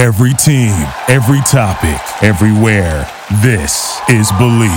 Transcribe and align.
Every 0.00 0.32
team, 0.32 0.72
every 1.08 1.42
topic, 1.42 2.00
everywhere. 2.24 3.06
This 3.42 4.00
is 4.08 4.32
Bleav. 4.32 4.70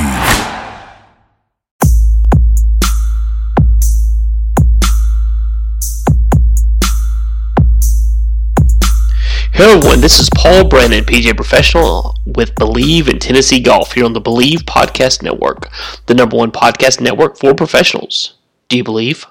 Hello 9.53 9.77
everyone, 9.77 10.01
this 10.01 10.19
is 10.19 10.29
Paul 10.35 10.67
Brennan, 10.67 11.05
PGA 11.05 11.33
Professional 11.33 12.17
with 12.25 12.53
Bleav 12.55 13.07
in 13.07 13.17
Tennessee 13.19 13.61
Golf 13.61 13.93
here 13.93 14.03
on 14.03 14.11
the 14.11 14.19
Bleav 14.19 14.65
Podcast 14.65 15.23
Network, 15.23 15.69
the 16.07 16.15
number 16.15 16.35
one 16.35 16.51
podcast 16.51 16.99
network 16.99 17.37
for 17.37 17.53
professionals. 17.53 18.33
Do 18.67 18.75
you 18.75 18.83
believe? 18.83 19.25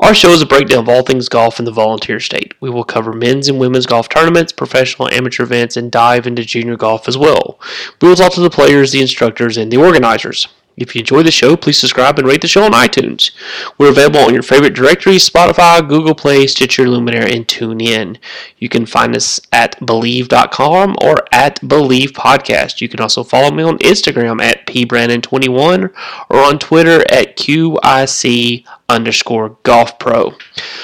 Our 0.00 0.14
show 0.14 0.30
is 0.30 0.40
a 0.40 0.46
breakdown 0.46 0.78
of 0.80 0.88
all 0.88 1.02
things 1.02 1.28
golf 1.28 1.58
in 1.58 1.64
the 1.64 1.72
volunteer 1.72 2.20
state. 2.20 2.54
We 2.60 2.70
will 2.70 2.84
cover 2.84 3.12
men's 3.12 3.48
and 3.48 3.58
women's 3.58 3.86
golf 3.86 4.08
tournaments, 4.08 4.52
professional 4.52 5.08
amateur 5.08 5.42
events, 5.42 5.76
and 5.76 5.90
dive 5.90 6.24
into 6.24 6.44
junior 6.44 6.76
golf 6.76 7.08
as 7.08 7.18
well. 7.18 7.58
We 8.00 8.08
will 8.08 8.14
talk 8.14 8.32
to 8.34 8.40
the 8.40 8.48
players, 8.48 8.92
the 8.92 9.00
instructors, 9.00 9.56
and 9.56 9.72
the 9.72 9.78
organizers. 9.78 10.46
If 10.76 10.94
you 10.94 11.00
enjoy 11.00 11.24
the 11.24 11.32
show, 11.32 11.56
please 11.56 11.80
subscribe 11.80 12.20
and 12.20 12.28
rate 12.28 12.40
the 12.40 12.46
show 12.46 12.62
on 12.62 12.70
iTunes. 12.70 13.32
We're 13.76 13.90
available 13.90 14.20
on 14.20 14.32
your 14.32 14.44
favorite 14.44 14.74
directories 14.74 15.28
Spotify, 15.28 15.86
Google 15.86 16.14
Play, 16.14 16.46
Stitcher, 16.46 16.88
Luminary, 16.88 17.34
and 17.34 17.48
TuneIn. 17.48 18.18
You 18.58 18.68
can 18.68 18.86
find 18.86 19.16
us 19.16 19.40
at 19.50 19.78
Bleav.com 19.80 20.94
or 21.02 21.16
at 21.32 21.60
Bleav 21.60 22.10
Podcast. 22.10 22.80
You 22.80 22.88
can 22.88 23.00
also 23.00 23.24
follow 23.24 23.50
me 23.50 23.64
on 23.64 23.78
Instagram 23.78 24.40
at 24.40 24.66
pbrandon21 24.68 25.92
or 26.30 26.38
on 26.38 26.60
Twitter 26.60 27.00
at 27.10 27.36
QIC 27.36 28.64
underscore 28.88 29.58
golf 29.64 29.98
pro. 29.98 30.34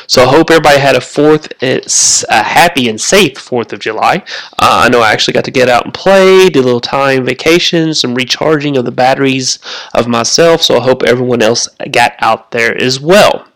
So 0.07 0.23
I 0.23 0.27
hope 0.27 0.51
everybody 0.51 0.79
had 0.79 0.97
a 0.97 1.01
fourth, 1.01 1.51
a 1.63 2.43
happy 2.43 2.89
and 2.89 3.01
safe 3.01 3.39
Fourth 3.39 3.73
of 3.73 3.81
July. 3.81 4.23
Uh, 4.59 4.85
I 4.85 4.89
know 4.91 5.01
I 5.01 5.13
actually 5.13 5.35
got 5.35 5.45
to 5.47 5.51
get 5.51 5.69
out 5.71 5.85
and 5.85 5.95
play, 5.95 6.51
did 6.51 6.57
a 6.57 6.63
little 6.63 6.81
time 6.81 7.25
vacation, 7.25 7.95
some 7.95 8.15
recharging 8.15 8.77
of 8.77 8.85
the 8.85 8.93
batteries 8.93 9.59
of 9.95 10.07
myself. 10.07 10.63
So 10.63 10.77
I 10.77 10.83
hope 10.83 11.03
everyone 11.03 11.41
else 11.41 11.67
got 11.91 12.13
out 12.21 12.51
there 12.51 12.77
as 12.77 13.01
well. 13.01 13.49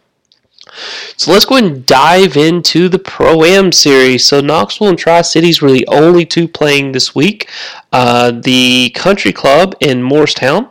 So 1.16 1.32
let's 1.32 1.44
go 1.44 1.56
ahead 1.56 1.70
and 1.70 1.86
dive 1.86 2.36
into 2.36 2.88
the 2.88 2.98
Pro 2.98 3.44
Am 3.44 3.72
series. 3.72 4.24
So 4.24 4.40
Knoxville 4.40 4.88
and 4.88 4.98
Tri 4.98 5.22
Cities 5.22 5.60
were 5.60 5.72
the 5.72 5.86
only 5.88 6.24
two 6.24 6.48
playing 6.48 6.92
this 6.92 7.14
week. 7.14 7.50
Uh, 7.92 8.30
the 8.30 8.90
Country 8.94 9.32
Club 9.32 9.74
in 9.80 10.02
Morristown 10.02 10.70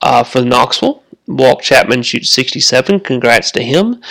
uh, 0.00 0.24
for 0.24 0.42
Knoxville 0.42 1.02
Walt 1.26 1.62
Chapman 1.62 2.02
shoots 2.02 2.30
67. 2.30 3.00
Congrats 3.00 3.50
to 3.52 3.62
him. 3.62 4.02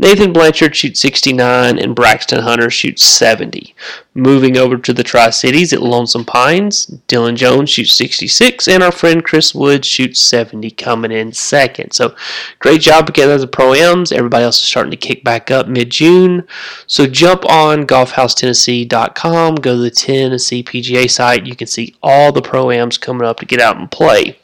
Nathan 0.00 0.32
Blanchard 0.32 0.76
shoots 0.76 1.00
69 1.00 1.76
and 1.76 1.94
Braxton 1.94 2.42
Hunter 2.42 2.70
shoots 2.70 3.02
70. 3.02 3.74
Moving 4.14 4.56
over 4.56 4.76
to 4.76 4.92
the 4.92 5.02
Tri 5.02 5.30
Cities 5.30 5.72
at 5.72 5.82
Lonesome 5.82 6.24
Pines, 6.24 6.86
Dylan 7.08 7.34
Jones 7.34 7.68
shoots 7.68 7.94
66 7.94 8.68
and 8.68 8.84
our 8.84 8.92
friend 8.92 9.24
Chris 9.24 9.56
Woods 9.56 9.88
shoots 9.88 10.20
70 10.20 10.70
coming 10.72 11.10
in 11.10 11.32
second. 11.32 11.92
So 11.92 12.14
great 12.60 12.80
job 12.80 13.06
together 13.06 13.32
as 13.32 13.40
the 13.40 13.48
Pro 13.48 13.74
Ams. 13.74 14.12
Everybody 14.12 14.44
else 14.44 14.58
is 14.58 14.68
starting 14.68 14.92
to 14.92 14.96
kick 14.96 15.24
back 15.24 15.50
up 15.50 15.66
mid 15.66 15.90
June. 15.90 16.46
So 16.86 17.08
jump 17.08 17.44
on 17.46 17.84
golfhousetennessee.com, 17.84 19.56
go 19.56 19.74
to 19.74 19.82
the 19.82 19.90
Tennessee 19.90 20.62
PGA 20.62 21.10
site. 21.10 21.44
You 21.44 21.56
can 21.56 21.66
see 21.66 21.96
all 22.04 22.30
the 22.30 22.42
Pro 22.42 22.70
Ams 22.70 22.98
coming 22.98 23.26
up 23.26 23.40
to 23.40 23.46
get 23.46 23.60
out 23.60 23.78
and 23.78 23.90
play. 23.90 24.38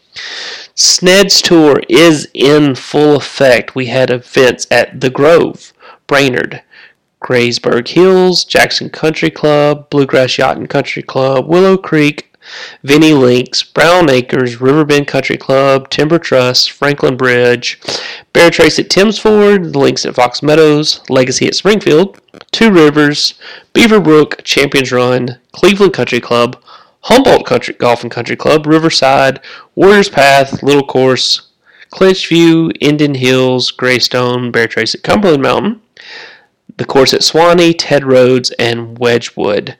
Sned's 0.76 1.40
Tour 1.40 1.80
is 1.88 2.28
in 2.34 2.74
full 2.74 3.16
effect. 3.16 3.76
We 3.76 3.86
had 3.86 4.10
events 4.10 4.66
at 4.72 5.00
The 5.00 5.08
Grove, 5.08 5.72
Brainerd, 6.08 6.62
Graysburg 7.22 7.86
Hills, 7.86 8.44
Jackson 8.44 8.90
Country 8.90 9.30
Club, 9.30 9.88
Bluegrass 9.88 10.36
Yacht 10.36 10.56
and 10.56 10.68
Country 10.68 11.02
Club, 11.02 11.46
Willow 11.46 11.76
Creek, 11.76 12.34
Vinny 12.82 13.12
Links, 13.12 13.62
Brown 13.62 14.10
Acres, 14.10 14.60
Riverbend 14.60 15.06
Country 15.06 15.36
Club, 15.36 15.88
Timber 15.90 16.18
Trust, 16.18 16.72
Franklin 16.72 17.16
Bridge, 17.16 17.80
Bear 18.32 18.50
Trace 18.50 18.78
at 18.80 18.90
Tims 18.90 19.18
Ford, 19.18 19.72
the 19.72 19.78
Links 19.78 20.04
at 20.04 20.16
Fox 20.16 20.42
Meadows, 20.42 21.00
Legacy 21.08 21.46
at 21.46 21.54
Springfield, 21.54 22.18
Two 22.50 22.72
Rivers, 22.72 23.34
Beaver 23.74 24.00
Brook, 24.00 24.42
Champions 24.42 24.90
Run, 24.90 25.38
Cleveland 25.52 25.94
Country 25.94 26.20
Club, 26.20 26.60
Humboldt 27.04 27.44
Country 27.44 27.74
Golf 27.74 28.02
and 28.02 28.10
Country 28.10 28.34
Club, 28.34 28.66
Riverside, 28.66 29.40
Warriors 29.74 30.08
Path, 30.08 30.62
Little 30.62 30.86
Course, 30.86 31.50
View, 31.98 32.72
Indian 32.80 33.14
Hills, 33.14 33.70
Greystone, 33.70 34.50
Bear 34.50 34.66
Trace 34.66 34.94
at 34.94 35.02
Cumberland 35.02 35.42
Mountain, 35.42 35.82
the 36.76 36.86
course 36.86 37.14
at 37.14 37.20
Sewanee, 37.20 37.74
Ted 37.78 38.04
Rhodes, 38.04 38.50
and 38.52 38.98
Wedgewood. 38.98 39.76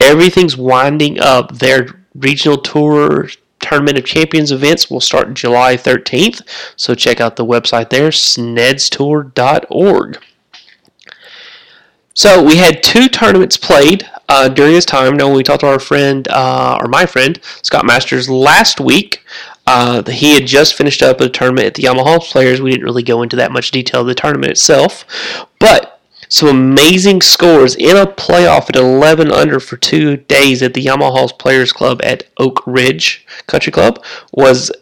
Everything's 0.00 0.56
winding 0.56 1.20
up. 1.20 1.58
Their 1.58 1.86
regional 2.14 2.58
tour 2.58 3.28
Tournament 3.60 3.98
of 3.98 4.04
Champions 4.04 4.50
events 4.50 4.90
will 4.90 5.00
start 5.00 5.34
July 5.34 5.76
13th, 5.76 6.42
so 6.76 6.94
check 6.94 7.20
out 7.20 7.36
the 7.36 7.44
website 7.44 7.90
there, 7.90 8.08
snedstour.org. 8.08 10.18
So 12.14 12.42
we 12.42 12.56
had 12.56 12.82
two 12.82 13.08
tournaments 13.08 13.56
played 13.56 14.10
uh, 14.32 14.48
during 14.48 14.72
this 14.72 14.86
time. 14.86 15.14
Now, 15.14 15.26
when 15.26 15.36
we 15.36 15.42
talked 15.42 15.60
to 15.60 15.66
our 15.66 15.78
friend, 15.78 16.26
uh, 16.28 16.78
or 16.80 16.88
my 16.88 17.04
friend, 17.04 17.38
Scott 17.60 17.84
Masters 17.84 18.30
last 18.30 18.80
week, 18.80 19.22
uh, 19.66 20.02
he 20.10 20.32
had 20.32 20.46
just 20.46 20.74
finished 20.74 21.02
up 21.02 21.20
a 21.20 21.28
tournament 21.28 21.66
at 21.66 21.74
the 21.74 21.82
Yamaha 21.82 22.18
Players. 22.18 22.62
We 22.62 22.70
didn't 22.70 22.86
really 22.86 23.02
go 23.02 23.20
into 23.20 23.36
that 23.36 23.52
much 23.52 23.70
detail 23.70 24.00
of 24.00 24.06
the 24.06 24.14
tournament 24.14 24.52
itself, 24.52 25.04
but 25.60 26.00
some 26.30 26.48
amazing 26.48 27.20
scores 27.20 27.74
in 27.76 27.94
a 27.94 28.06
playoff 28.06 28.70
at 28.70 28.76
11 28.76 29.30
under 29.30 29.60
for 29.60 29.76
two 29.76 30.16
days 30.16 30.62
at 30.62 30.72
the 30.72 30.82
Yamaha 30.82 31.38
Players 31.38 31.74
Club 31.74 32.00
at 32.02 32.24
Oak 32.38 32.66
Ridge 32.66 33.26
Country 33.46 33.70
Club 33.70 34.02
was 34.32 34.72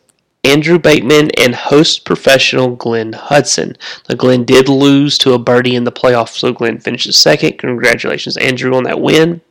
Andrew 0.43 0.79
Bateman, 0.79 1.31
and 1.33 1.55
host 1.55 2.05
professional 2.05 2.75
Glenn 2.75 3.13
Hudson. 3.13 3.77
Now, 4.09 4.15
Glenn 4.17 4.45
did 4.45 4.69
lose 4.69 5.19
to 5.19 5.35
a 5.35 5.39
birdie 5.39 5.77
in 5.77 5.85
the 5.85 5.93
playoffs, 5.93 6.39
so 6.39 6.53
Glenn 6.53 6.79
finishes 6.79 7.19
second. 7.19 7.59
Congratulations, 7.59 8.37
Andrew, 8.39 8.75
on 8.75 8.85
that 8.85 9.01
win. 9.01 9.43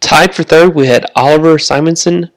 Tied 0.00 0.34
for 0.34 0.44
third, 0.44 0.74
we 0.74 0.86
had 0.86 1.10
Oliver 1.16 1.58
Simonson, 1.58 2.30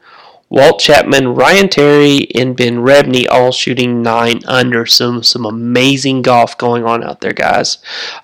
Walt 0.52 0.80
Chapman, 0.80 1.34
Ryan 1.34 1.70
Terry, 1.70 2.28
and 2.36 2.58
Ben 2.58 2.80
Rebney 2.80 3.26
all 3.32 3.54
shooting 3.54 4.02
nine 4.02 4.42
under. 4.46 4.86
Some 4.86 5.24
some 5.24 5.46
amazing 5.46 6.24
golf 6.24 6.58
going 6.58 6.84
on 6.84 7.06
out 7.06 7.22
there, 7.22 7.32
guys. 7.32 7.78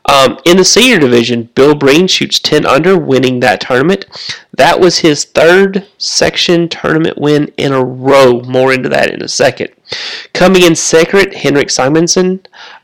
Um, 0.04 0.38
in 0.44 0.58
the 0.58 0.66
senior 0.66 1.00
division, 1.00 1.50
Bill 1.56 1.74
Breen 1.74 2.06
shoots 2.06 2.40
10 2.40 2.66
under, 2.66 2.98
winning 2.98 3.40
that 3.40 3.62
tournament. 3.62 4.06
That 4.58 4.82
was 4.82 5.00
his 5.00 5.24
third 5.24 5.88
section 5.98 6.68
tournament 6.68 7.18
win 7.18 7.48
in 7.56 7.72
a 7.72 7.82
row. 7.82 8.42
More 8.42 8.74
into 8.74 8.90
that 8.90 9.10
in 9.10 9.24
a 9.24 9.30
second. 9.30 9.70
Coming 10.34 10.64
in 10.64 10.76
second, 10.76 11.34
Henrik 11.34 11.70
Simonson. 11.70 12.42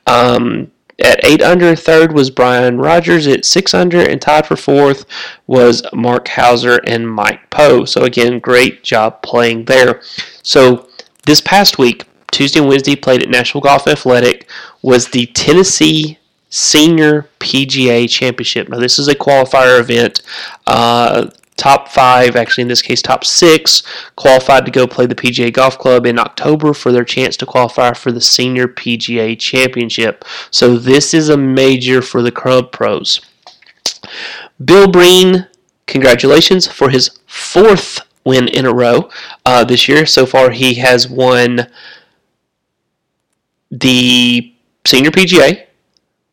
Um, 0.08 0.72
at 1.00 1.24
8 1.26 1.42
under, 1.42 1.76
third 1.76 2.14
was 2.14 2.30
Brian 2.30 2.78
Rogers 2.78 3.28
at 3.28 3.46
6 3.46 3.74
under, 3.74 4.00
and 4.00 4.22
tied 4.22 4.46
for 4.46 4.56
fourth 4.56 5.06
was 5.48 5.84
Mark 5.94 6.28
Hauser 6.28 6.80
and 6.86 7.10
Mike 7.10 7.50
Poe. 7.50 7.86
So, 7.86 8.04
again, 8.04 8.40
great 8.40 8.84
job 8.84 9.22
playing 9.22 9.66
there. 9.66 10.02
So, 10.44 10.88
this 11.26 11.42
past 11.42 11.78
week, 11.78 12.06
Tuesday 12.32 12.60
and 12.60 12.68
Wednesday, 12.68 12.96
played 12.96 13.24
at 13.24 13.30
Nashville 13.30 13.62
Golf 13.62 13.88
Athletic, 13.88 14.50
was 14.82 15.08
the 15.08 15.26
Tennessee 15.28 16.20
Senior 16.50 17.28
PGA 17.40 18.08
Championship. 18.10 18.70
Now, 18.70 18.78
this 18.78 19.00
is 19.00 19.08
a 19.08 19.16
qualifier 19.16 19.80
event. 19.80 20.22
Uh, 20.68 21.30
top 21.56 21.88
five, 21.88 22.36
actually 22.36 22.64
in 22.64 22.68
this 22.68 22.82
case 22.82 23.02
top 23.02 23.24
six, 23.24 23.84
qualified 24.16 24.66
to 24.66 24.72
go 24.72 24.88
play 24.88 25.06
the 25.06 25.16
PGA 25.16 25.52
Golf 25.52 25.78
Club 25.78 26.06
in 26.06 26.20
October 26.20 26.74
for 26.74 26.92
their 26.92 27.06
chance 27.06 27.38
to 27.38 27.46
qualify 27.46 27.94
for 27.94 28.12
the 28.12 28.22
Senior 28.22 28.68
PGA 28.68 29.38
Championship. 29.40 30.26
So 30.52 30.78
this 30.78 31.14
is 31.14 31.30
a 31.30 31.38
major 31.38 32.02
for 32.02 32.22
the 32.22 32.32
club 32.32 32.72
pros. 32.72 33.22
Bill 34.64 34.90
Breen, 34.90 35.48
congratulations 35.88 36.68
for 36.68 36.90
his 36.90 37.20
fourth 37.26 38.02
win 38.26 38.48
in 38.48 38.66
a 38.66 38.74
row 38.74 39.10
uh, 39.46 39.64
this 39.64 39.88
year. 39.88 40.06
So 40.06 40.26
far, 40.26 40.52
he 40.52 40.76
has 40.76 41.10
won 41.10 41.68
the 43.70 44.54
Senior 44.86 45.12
PGA 45.12 45.66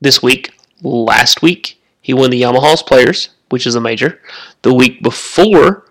this 0.01 0.23
week. 0.23 0.53
Last 0.83 1.43
week, 1.43 1.81
he 2.01 2.15
won 2.15 2.31
the 2.31 2.41
Yamaha's 2.41 2.83
Players 2.83 3.31
which 3.51 3.67
is 3.67 3.75
a 3.75 3.81
major. 3.81 4.21
The 4.63 4.75
week 4.75 5.03
before, 5.03 5.87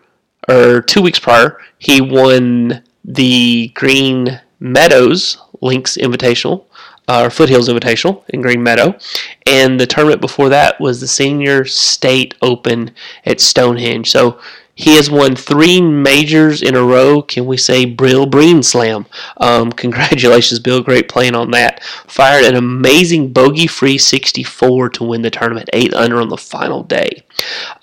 or 0.49 0.81
two 0.81 1.01
weeks 1.01 1.19
prior, 1.19 1.59
he 1.77 2.01
won 2.01 2.83
the 3.05 3.69
Green 3.75 4.41
Meadows 4.59 5.37
Links 5.61 5.97
Invitational, 5.97 6.65
uh, 7.07 7.23
or 7.23 7.29
Foothills 7.29 7.69
Invitational 7.69 8.23
in 8.29 8.41
Green 8.41 8.61
Meadow. 8.61 8.97
And 9.45 9.79
the 9.79 9.87
tournament 9.87 10.21
before 10.21 10.49
that 10.49 10.79
was 10.79 11.01
the 11.01 11.07
Senior 11.07 11.65
State 11.65 12.35
Open 12.41 12.91
at 13.25 13.41
Stonehenge. 13.41 14.11
So 14.11 14.39
He 14.79 14.95
has 14.95 15.11
won 15.11 15.35
three 15.35 15.81
majors 15.81 16.61
in 16.61 16.73
a 16.73 16.81
row. 16.81 17.21
Can 17.21 17.45
we 17.45 17.57
say 17.57 17.83
Brill 17.83 18.25
Breen 18.25 18.63
Slam? 18.63 19.07
Um, 19.35 19.71
congratulations, 19.83 20.61
Bill. 20.61 20.81
Great 20.81 21.09
playing 21.09 21.35
on 21.35 21.51
that. 21.51 21.83
Fired 22.07 22.45
an 22.45 22.55
amazing 22.55 23.33
bogey 23.33 23.67
free 23.67 23.97
64 23.97 24.87
to 24.91 25.03
win 25.03 25.21
the 25.21 25.29
tournament, 25.29 25.69
8 25.73 25.93
under 25.93 26.21
on 26.21 26.29
the 26.29 26.37
final 26.37 26.83
day. 26.83 27.23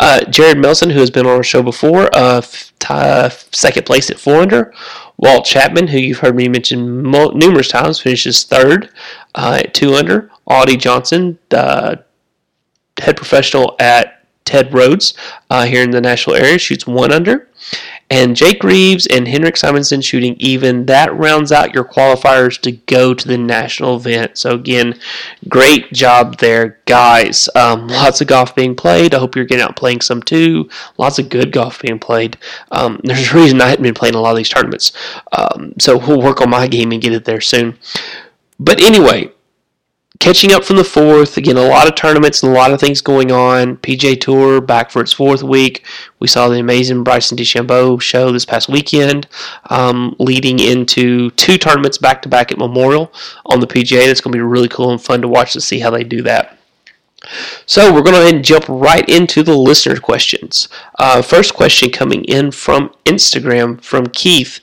Uh, 0.01 0.25
Jared 0.25 0.57
Melson, 0.57 0.89
who 0.89 1.01
has 1.01 1.11
been 1.11 1.27
on 1.27 1.33
our 1.37 1.43
show 1.43 1.63
before, 1.63 2.09
uh, 2.17 2.39
f- 2.39 3.49
second 3.53 3.85
place 3.85 4.11
at 4.11 4.19
4 4.19 4.37
under. 4.37 4.73
Walt 5.19 5.45
Chapman, 5.45 5.89
who 5.89 5.99
you've 5.99 6.21
heard 6.21 6.35
me 6.35 6.49
mention 6.49 7.03
mo- 7.03 7.33
numerous 7.33 7.69
times, 7.69 8.01
finishes 8.01 8.45
third 8.45 8.89
uh, 9.35 9.61
at 9.63 9.75
2 9.75 9.93
under. 9.93 10.31
Audie 10.47 10.79
Johnson, 10.79 11.39
uh, 11.51 11.97
head 12.99 13.19
professional 13.19 13.77
at 13.79 14.16
Ted 14.47 14.73
Rhodes 14.73 15.13
uh, 15.51 15.67
here 15.67 15.83
in 15.83 15.91
the 15.91 16.01
national 16.01 16.37
area 16.37 16.57
shoots 16.57 16.87
one 16.87 17.13
under. 17.13 17.49
And 18.09 18.37
Jake 18.37 18.63
Reeves 18.63 19.07
and 19.09 19.27
Henrik 19.27 19.57
Simonson 19.57 20.01
shooting 20.01 20.37
even. 20.39 20.87
That 20.87 21.13
rounds 21.17 21.51
out 21.51 21.75
your 21.75 21.85
qualifiers 21.85 22.61
to 22.61 22.71
go 22.73 23.15
to 23.15 23.27
the 23.27 23.37
national 23.37 23.97
event. 23.97 24.39
So, 24.39 24.55
again, 24.55 25.01
great 25.49 25.93
job 25.93 26.39
there, 26.39 26.79
guys. 26.85 27.49
Um, 27.57 27.89
lots 27.89 28.21
of 28.21 28.29
golf 28.29 28.55
being 28.55 28.77
played. 28.77 29.13
I 29.13 29.19
hope 29.19 29.35
you're 29.35 29.45
getting 29.45 29.65
out 29.65 29.75
playing 29.75 30.03
some 30.03 30.23
too. 30.23 30.71
Lots 30.99 31.19
of 31.19 31.29
good 31.29 31.51
golf 31.51 31.83
being 31.83 31.99
played. 31.99 32.39
Um, 32.71 33.01
there's 33.05 33.33
a 33.33 33.35
reason 33.35 33.61
I 33.61 33.69
hadn't 33.69 33.83
been 33.83 33.95
playing 33.95 34.15
a 34.15 34.21
lot 34.21 34.31
of 34.31 34.37
these 34.37 34.51
tournaments. 34.51 34.93
Um, 35.33 35.75
so, 35.81 35.99
we'll 35.99 36.23
work 36.23 36.41
on 36.41 36.51
my 36.51 36.69
game 36.69 36.93
and 36.93 37.03
get 37.03 37.13
it 37.13 37.25
there 37.25 37.41
soon. 37.41 37.77
But 38.61 38.81
anyway, 38.81 39.33
catching 40.19 40.53
up 40.53 40.65
from 40.65 40.77
the 40.77 40.85
fourth. 40.85 41.37
Again, 41.37 41.57
a 41.57 41.63
lot 41.63 41.89
of 41.89 41.95
tournaments 41.95 42.43
and 42.43 42.53
a 42.53 42.55
lot 42.55 42.73
of 42.73 42.81
things 42.81 43.01
going 43.01 43.31
on. 43.31 43.77
PGA 43.79 44.21
Tour 44.21 44.61
back 44.61 44.91
for 44.91 45.03
its 45.03 45.13
fourth 45.13 45.43
week. 45.43 45.85
We 46.21 46.29
saw 46.29 46.49
the 46.49 46.59
amazing 46.59 47.05
Bryson 47.05 47.37
DeChambeau 47.37 48.01
show 48.01 48.33
this 48.33 48.45
past 48.45 48.69
weekend, 48.69 49.27
um, 49.71 50.17
leading 50.19 50.59
into 50.59 51.31
two 51.33 51.59
tournaments 51.59 51.99
back 51.99 52.23
to 52.23 52.29
back 52.29 52.53
at 52.53 52.59
Memorial 52.59 53.13
on 53.47 53.61
the 53.61 53.67
PGA. 53.67 54.07
That's 54.07 54.21
going 54.21 54.33
to 54.33 54.39
be 54.39 54.43
really 54.43 54.69
cool 54.69 54.91
and 54.91 55.03
fun 55.03 55.23
to 55.23 55.29
watch 55.29 55.53
to 55.55 55.61
see 55.61 55.81
how 55.81 55.91
they 55.91 56.05
do 56.05 56.23
that. 56.23 56.56
So 57.67 57.93
we're 57.93 58.03
going 58.03 58.35
to 58.35 58.43
jump 58.43 58.65
right 58.69 59.09
into 59.09 59.43
the 59.43 59.57
listener 59.57 59.97
questions. 59.97 60.69
Uh, 60.99 61.23
first 61.23 61.55
question 61.55 61.91
coming 61.91 62.25
in 62.25 62.51
from 62.51 62.95
Instagram 63.05 63.83
from 63.83 64.07
Keith 64.07 64.61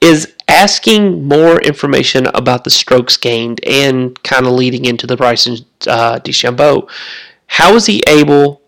is 0.00 0.34
asking 0.48 1.24
more 1.26 1.60
information 1.60 2.26
about 2.28 2.64
the 2.64 2.70
strokes 2.70 3.16
gained 3.16 3.60
and 3.64 4.20
kind 4.22 4.46
of 4.46 4.52
leading 4.52 4.84
into 4.84 5.06
the 5.06 5.16
Bryson 5.16 5.56
uh, 5.86 6.18
DeChambeau. 6.20 6.88
How 7.48 7.74
is 7.74 7.86
he 7.86 8.02
able 8.06 8.62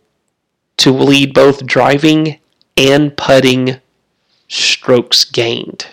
to 0.79 0.93
lead 0.93 1.35
both 1.35 1.67
driving 1.67 2.39
and 2.77 3.17
putting 3.17 3.81
strokes 4.49 5.25
gained? 5.25 5.87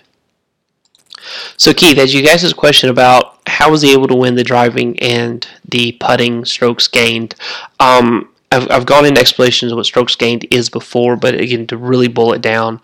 So, 1.57 1.73
Keith, 1.73 1.97
as 1.97 2.13
you 2.13 2.23
guys' 2.25 2.41
this 2.41 2.53
question 2.53 2.89
about 2.89 3.39
how 3.47 3.71
was 3.71 3.81
he 3.81 3.93
able 3.93 4.07
to 4.07 4.15
win 4.15 4.35
the 4.35 4.43
driving 4.43 4.99
and 4.99 5.47
the 5.67 5.93
putting 5.93 6.45
strokes 6.45 6.87
gained, 6.87 7.35
um, 7.79 8.29
I've, 8.51 8.69
I've 8.71 8.85
gone 8.85 9.05
into 9.05 9.21
explanations 9.21 9.71
of 9.71 9.77
what 9.77 9.85
strokes 9.85 10.15
gained 10.15 10.45
is 10.51 10.69
before, 10.69 11.15
but 11.15 11.35
again, 11.35 11.67
to 11.67 11.77
really 11.77 12.07
boil 12.07 12.33
it 12.33 12.41
down, 12.41 12.81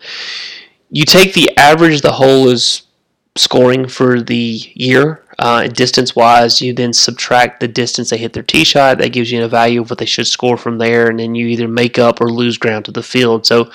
you 0.90 1.04
take 1.04 1.34
the 1.34 1.56
average 1.56 2.00
the 2.02 2.12
hole 2.12 2.48
is 2.48 2.82
scoring 3.36 3.88
for 3.88 4.20
the 4.20 4.60
year. 4.74 5.24
Uh, 5.38 5.66
distance 5.66 6.14
wise, 6.14 6.60
you 6.60 6.74
then 6.74 6.92
subtract 6.92 7.60
the 7.60 7.66
distance 7.66 8.10
they 8.10 8.18
hit 8.18 8.32
their 8.34 8.42
tee 8.42 8.64
shot. 8.64 8.98
That 8.98 9.12
gives 9.12 9.32
you 9.32 9.42
a 9.42 9.48
value 9.48 9.80
of 9.80 9.90
what 9.90 9.98
they 9.98 10.04
should 10.04 10.26
score 10.26 10.56
from 10.56 10.78
there, 10.78 11.08
and 11.08 11.18
then 11.18 11.34
you 11.34 11.46
either 11.48 11.66
make 11.66 11.98
up 11.98 12.20
or 12.20 12.28
lose 12.28 12.58
ground 12.58 12.84
to 12.84 12.92
the 12.92 13.02
field. 13.02 13.46
So 13.46 13.70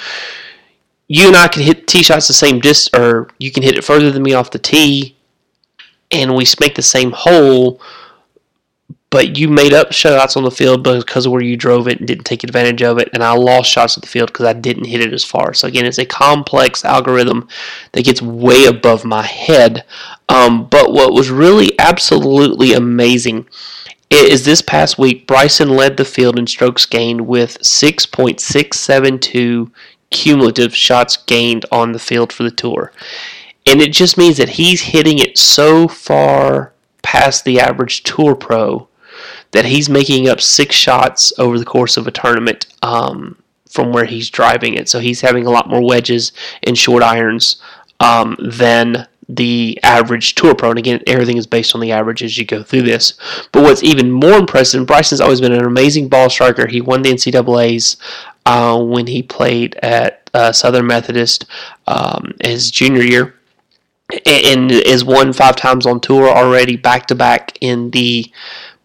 you 1.07 1.27
and 1.27 1.36
I 1.36 1.48
can 1.48 1.63
hit 1.63 1.88
tee 1.88 2.04
shots 2.04 2.27
the 2.27 2.33
same 2.33 2.59
distance, 2.59 3.00
or 3.00 3.30
you 3.39 3.51
can 3.51 3.63
hit 3.63 3.77
it 3.77 3.83
further 3.83 4.12
than 4.12 4.24
me 4.24 4.33
off 4.33 4.51
the 4.51 4.59
tee, 4.59 5.15
and 6.12 6.36
we 6.36 6.45
make 6.59 6.75
the 6.75 6.81
same 6.81 7.12
hole 7.12 7.81
but 9.09 9.38
you 9.38 9.48
made 9.48 9.74
up 9.74 9.94
shots 9.94 10.36
on 10.36 10.44
the 10.44 10.51
field 10.51 10.83
because 10.83 11.25
of 11.25 11.31
where 11.31 11.42
you 11.42 11.56
drove 11.56 11.88
it 11.88 12.00
and 12.00 12.07
didn't 12.07 12.25
take 12.25 12.44
advantage 12.44 12.83
of 12.83 12.98
it. 12.98 13.09
And 13.13 13.24
I 13.24 13.31
lost 13.31 13.71
shots 13.71 13.95
at 13.95 14.04
the 14.04 14.09
field 14.09 14.27
because 14.27 14.45
I 14.45 14.54
didn't 14.54 14.86
hit 14.86 15.01
it 15.01 15.13
as 15.13 15.24
far. 15.24 15.54
So 15.54 15.68
again, 15.68 15.86
it's 15.86 15.98
a 15.98 16.06
complex 16.06 16.83
algorithm 16.83 17.48
that 17.94 18.03
gets 18.03 18.21
way 18.21 18.65
above 18.65 19.06
my 19.06 19.24
head. 19.24 19.86
Um, 20.27 20.68
but 20.68 20.92
what 20.92 21.13
was 21.13 21.30
really 21.30 21.71
absolutely 21.80 22.74
amazing 22.74 23.48
is 24.10 24.44
this 24.44 24.62
past 24.62 24.98
week 24.98 25.25
Bryson 25.25 25.69
led 25.69 25.95
the 25.95 26.06
field 26.06 26.38
in 26.38 26.48
strokes 26.48 26.86
gained 26.86 27.27
with 27.27 27.57
6.672 27.60 29.71
cumulative 30.09 30.75
shots 30.75 31.18
gained 31.18 31.65
on 31.71 31.92
the 31.92 32.00
field 32.00 32.31
for 32.31 32.44
the 32.44 32.51
tour. 32.51 32.92
And 33.65 33.81
it 33.81 33.92
just 33.92 34.18
means 34.18 34.38
that 34.38 34.50
he's 34.50 34.81
hitting 34.81 35.19
it 35.19 35.38
so 35.38 35.88
far 35.88 36.74
past 37.01 37.44
the 37.44 37.59
average 37.59 38.04
tour 38.04 38.36
pro 38.36 38.88
that 39.51 39.65
he's 39.65 39.89
making 39.89 40.27
up 40.30 40.42
six 40.42 40.75
shots 40.75 41.33
over 41.38 41.57
the 41.57 41.65
course 41.65 41.98
of 41.98 42.07
a 42.07 42.12
tournament 42.12 42.68
um, 42.81 43.42
from 43.69 43.92
where 43.92 44.06
he's 44.06 44.30
driving 44.30 44.74
it. 44.74 44.89
So 44.89 45.00
he's 45.00 45.21
having 45.21 45.45
a 45.45 45.50
lot 45.50 45.69
more 45.69 45.86
wedges 45.86 46.31
and 46.63 46.77
short 46.77 47.03
irons 47.03 47.62
um, 48.00 48.38
than 48.39 49.07
the 49.30 49.77
average 49.83 50.36
tour 50.36 50.56
pro. 50.56 50.69
And 50.69 50.80
again, 50.80 51.01
everything 51.07 51.38
is 51.38 51.48
based 51.48 51.75
on 51.75 51.81
the 51.81 51.92
average 51.92 52.24
as 52.24 52.38
you 52.38 52.45
go 52.45 52.63
through 52.63 52.83
this. 52.83 53.13
But 53.51 53.63
what's 53.63 53.83
even 53.83 54.12
more 54.12 54.38
impressive, 54.38 54.86
Bryson's 54.88 55.21
always 55.21 55.42
been 55.42 55.51
an 55.51 55.65
amazing 55.65 56.07
ball 56.07 56.30
striker. 56.30 56.68
He 56.68 56.81
won 56.81 57.01
the 57.01 57.12
NCAA's 57.12 57.98
uh, 58.47 58.81
when 58.81 59.07
he 59.07 59.21
played 59.21 59.75
at 59.83 60.29
uh, 60.33 60.53
Southern 60.53 60.88
Methodist 60.88 61.45
um, 61.85 62.33
his 62.41 62.71
junior 62.71 63.03
year. 63.03 63.33
And 64.25 64.71
is 64.71 65.03
won 65.03 65.33
five 65.33 65.57
times 65.57 65.85
on 65.85 65.99
tour 65.99 66.29
already, 66.29 66.77
back 66.77 67.07
to 67.07 67.15
back 67.15 67.57
in 67.59 67.91
the 67.91 68.31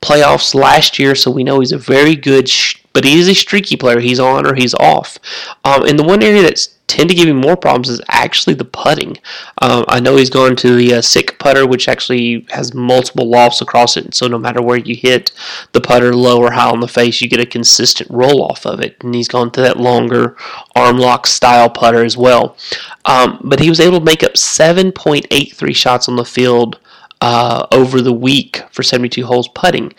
playoffs 0.00 0.52
last 0.52 0.98
year, 0.98 1.14
so 1.14 1.30
we 1.30 1.44
know 1.44 1.60
he's 1.60 1.70
a 1.70 1.78
very 1.78 2.16
good, 2.16 2.50
but 2.92 3.04
he 3.04 3.18
is 3.18 3.28
a 3.28 3.34
streaky 3.34 3.76
player. 3.76 4.00
He's 4.00 4.20
on 4.20 4.46
or 4.46 4.54
he's 4.54 4.74
off. 4.74 5.18
Um, 5.64 5.84
and 5.84 5.98
the 5.98 6.04
one 6.04 6.22
area 6.22 6.42
that's 6.42 6.78
tend 6.92 7.08
to 7.08 7.16
give 7.16 7.28
him 7.28 7.38
more 7.38 7.56
problems 7.56 7.88
is 7.88 8.02
actually 8.08 8.52
the 8.52 8.66
putting. 8.66 9.16
Um, 9.62 9.84
I 9.88 9.98
know 9.98 10.16
he's 10.16 10.28
gone 10.28 10.54
to 10.56 10.76
the 10.76 10.94
uh, 10.94 11.00
SIK 11.00 11.38
putter, 11.38 11.66
which 11.66 11.88
actually 11.88 12.46
has 12.50 12.74
multiple 12.74 13.30
lofts 13.30 13.62
across 13.62 13.96
it, 13.96 14.14
so 14.14 14.26
no 14.26 14.38
matter 14.38 14.60
where 14.60 14.76
you 14.76 14.94
hit 14.94 15.32
the 15.72 15.80
putter, 15.80 16.14
low 16.14 16.38
or 16.38 16.52
high 16.52 16.70
on 16.70 16.80
the 16.80 16.88
face, 16.88 17.22
you 17.22 17.30
get 17.30 17.40
a 17.40 17.46
consistent 17.46 18.10
roll 18.10 18.42
off 18.42 18.66
of 18.66 18.80
it. 18.80 19.02
And 19.02 19.14
he's 19.14 19.28
gone 19.28 19.50
to 19.52 19.62
that 19.62 19.78
longer 19.78 20.36
arm 20.76 20.98
lock 20.98 21.26
style 21.26 21.70
putter 21.70 22.04
as 22.04 22.18
well. 22.18 22.58
Um, 23.06 23.40
but 23.42 23.60
he 23.60 23.70
was 23.70 23.80
able 23.80 23.98
to 23.98 24.04
make 24.04 24.22
up 24.22 24.34
7.83 24.34 25.74
shots 25.74 26.08
on 26.08 26.16
the 26.16 26.26
field 26.26 26.78
uh, 27.22 27.66
over 27.72 28.02
the 28.02 28.12
week 28.12 28.62
for 28.70 28.82
72 28.82 29.24
holes 29.24 29.48
putting. 29.48 29.94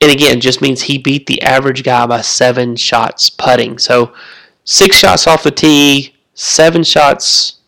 And 0.00 0.10
again, 0.10 0.40
just 0.40 0.60
means 0.60 0.82
he 0.82 0.98
beat 0.98 1.26
the 1.26 1.40
average 1.42 1.82
guy 1.82 2.06
by 2.06 2.20
seven 2.20 2.76
shots 2.76 3.30
putting. 3.30 3.78
So 3.78 4.12
six 4.64 4.96
shots 4.96 5.26
off 5.26 5.42
the 5.42 5.50
tee, 5.50 6.14
seven 6.34 6.82
shots 6.82 7.60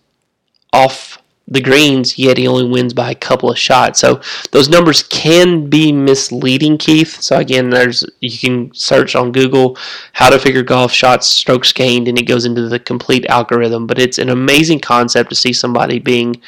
off 0.72 1.22
the 1.48 1.60
greens, 1.60 2.18
yet 2.18 2.38
he 2.38 2.48
only 2.48 2.68
wins 2.68 2.92
by 2.92 3.10
a 3.10 3.14
couple 3.14 3.50
of 3.50 3.58
shots. 3.58 4.00
So 4.00 4.20
those 4.50 4.68
numbers 4.68 5.04
can 5.04 5.70
be 5.70 5.92
misleading, 5.92 6.76
Keith. 6.76 7.20
So 7.20 7.38
again, 7.38 7.70
there's 7.70 8.04
you 8.20 8.36
can 8.36 8.74
search 8.74 9.14
on 9.14 9.32
Google 9.32 9.78
how 10.12 10.28
to 10.28 10.38
figure 10.38 10.64
golf 10.64 10.92
shots, 10.92 11.28
strokes 11.28 11.72
gained, 11.72 12.08
and 12.08 12.18
it 12.18 12.26
goes 12.26 12.44
into 12.44 12.68
the 12.68 12.80
complete 12.80 13.24
algorithm. 13.26 13.86
But 13.86 14.00
it's 14.00 14.18
an 14.18 14.28
amazing 14.28 14.80
concept 14.80 15.30
to 15.30 15.36
see 15.36 15.52
somebody 15.52 16.00
being 16.00 16.40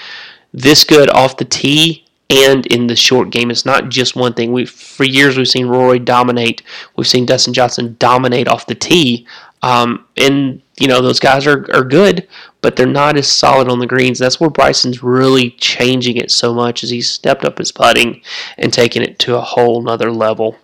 this 0.52 0.82
good 0.82 1.10
off 1.10 1.36
the 1.36 1.44
tee 1.44 2.04
and 2.30 2.66
in 2.66 2.86
the 2.86 2.96
short 2.96 3.30
game. 3.30 3.50
It's 3.50 3.64
not 3.64 3.88
just 3.88 4.16
one 4.16 4.34
thing. 4.34 4.52
We 4.52 4.66
for 4.66 5.04
years 5.04 5.36
we've 5.36 5.48
seen 5.48 5.66
Rory 5.66 5.98
dominate. 5.98 6.62
We've 6.96 7.06
seen 7.06 7.26
Dustin 7.26 7.54
Johnson 7.54 7.96
dominate 7.98 8.48
off 8.48 8.66
the 8.66 8.74
tee. 8.74 9.26
Um, 9.62 10.06
and 10.16 10.62
you 10.78 10.86
know 10.86 11.02
those 11.02 11.18
guys 11.18 11.46
are, 11.46 11.66
are 11.74 11.84
good, 11.84 12.28
but 12.60 12.76
they're 12.76 12.86
not 12.86 13.16
as 13.16 13.30
solid 13.30 13.68
on 13.68 13.80
the 13.80 13.86
greens. 13.86 14.18
That's 14.18 14.38
where 14.38 14.50
Bryson's 14.50 15.02
really 15.02 15.50
changing 15.52 16.16
it 16.16 16.30
so 16.30 16.54
much 16.54 16.84
as 16.84 16.90
he's 16.90 17.10
stepped 17.10 17.44
up 17.44 17.58
his 17.58 17.72
putting 17.72 18.22
and 18.56 18.72
taking 18.72 19.02
it 19.02 19.18
to 19.20 19.36
a 19.36 19.40
whole 19.40 19.82
nother 19.82 20.12
level. 20.12 20.56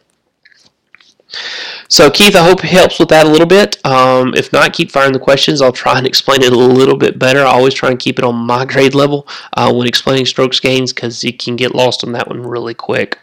So, 1.88 2.10
Keith, 2.10 2.34
I 2.34 2.42
hope 2.42 2.64
it 2.64 2.70
helps 2.70 2.98
with 2.98 3.10
that 3.10 3.26
a 3.26 3.28
little 3.28 3.46
bit. 3.46 3.84
Um, 3.84 4.34
if 4.34 4.52
not, 4.52 4.72
keep 4.72 4.90
firing 4.90 5.12
the 5.12 5.18
questions. 5.18 5.60
I'll 5.60 5.72
try 5.72 5.98
and 5.98 6.06
explain 6.06 6.42
it 6.42 6.52
a 6.52 6.56
little 6.56 6.96
bit 6.96 7.18
better. 7.18 7.40
I 7.40 7.52
always 7.52 7.74
try 7.74 7.90
and 7.90 7.98
keep 7.98 8.18
it 8.18 8.24
on 8.24 8.34
my 8.34 8.64
grade 8.72 8.94
level 8.94 9.28
uh, 9.54 9.72
when 9.72 9.86
explaining 9.86 10.26
strokes 10.26 10.60
gains 10.60 10.92
because 10.92 11.22
you 11.22 11.32
can 11.32 11.56
get 11.56 11.74
lost 11.74 12.04
on 12.04 12.12
that 12.12 12.28
one 12.28 12.42
really 12.42 12.74
quick. 12.74 13.18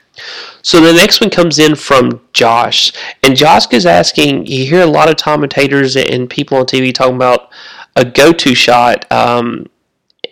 So 0.61 0.81
the 0.81 0.93
next 0.93 1.21
one 1.21 1.29
comes 1.29 1.57
in 1.57 1.75
from 1.75 2.21
Josh, 2.33 2.91
and 3.23 3.35
Josh 3.35 3.71
is 3.71 3.85
asking. 3.85 4.45
You 4.45 4.65
hear 4.65 4.81
a 4.81 4.85
lot 4.85 5.09
of 5.09 5.17
commentators 5.17 5.95
and 5.95 6.29
people 6.29 6.57
on 6.57 6.65
TV 6.65 6.93
talking 6.93 7.15
about 7.15 7.49
a 7.95 8.05
go-to 8.05 8.53
shot 8.53 9.09
um, 9.11 9.67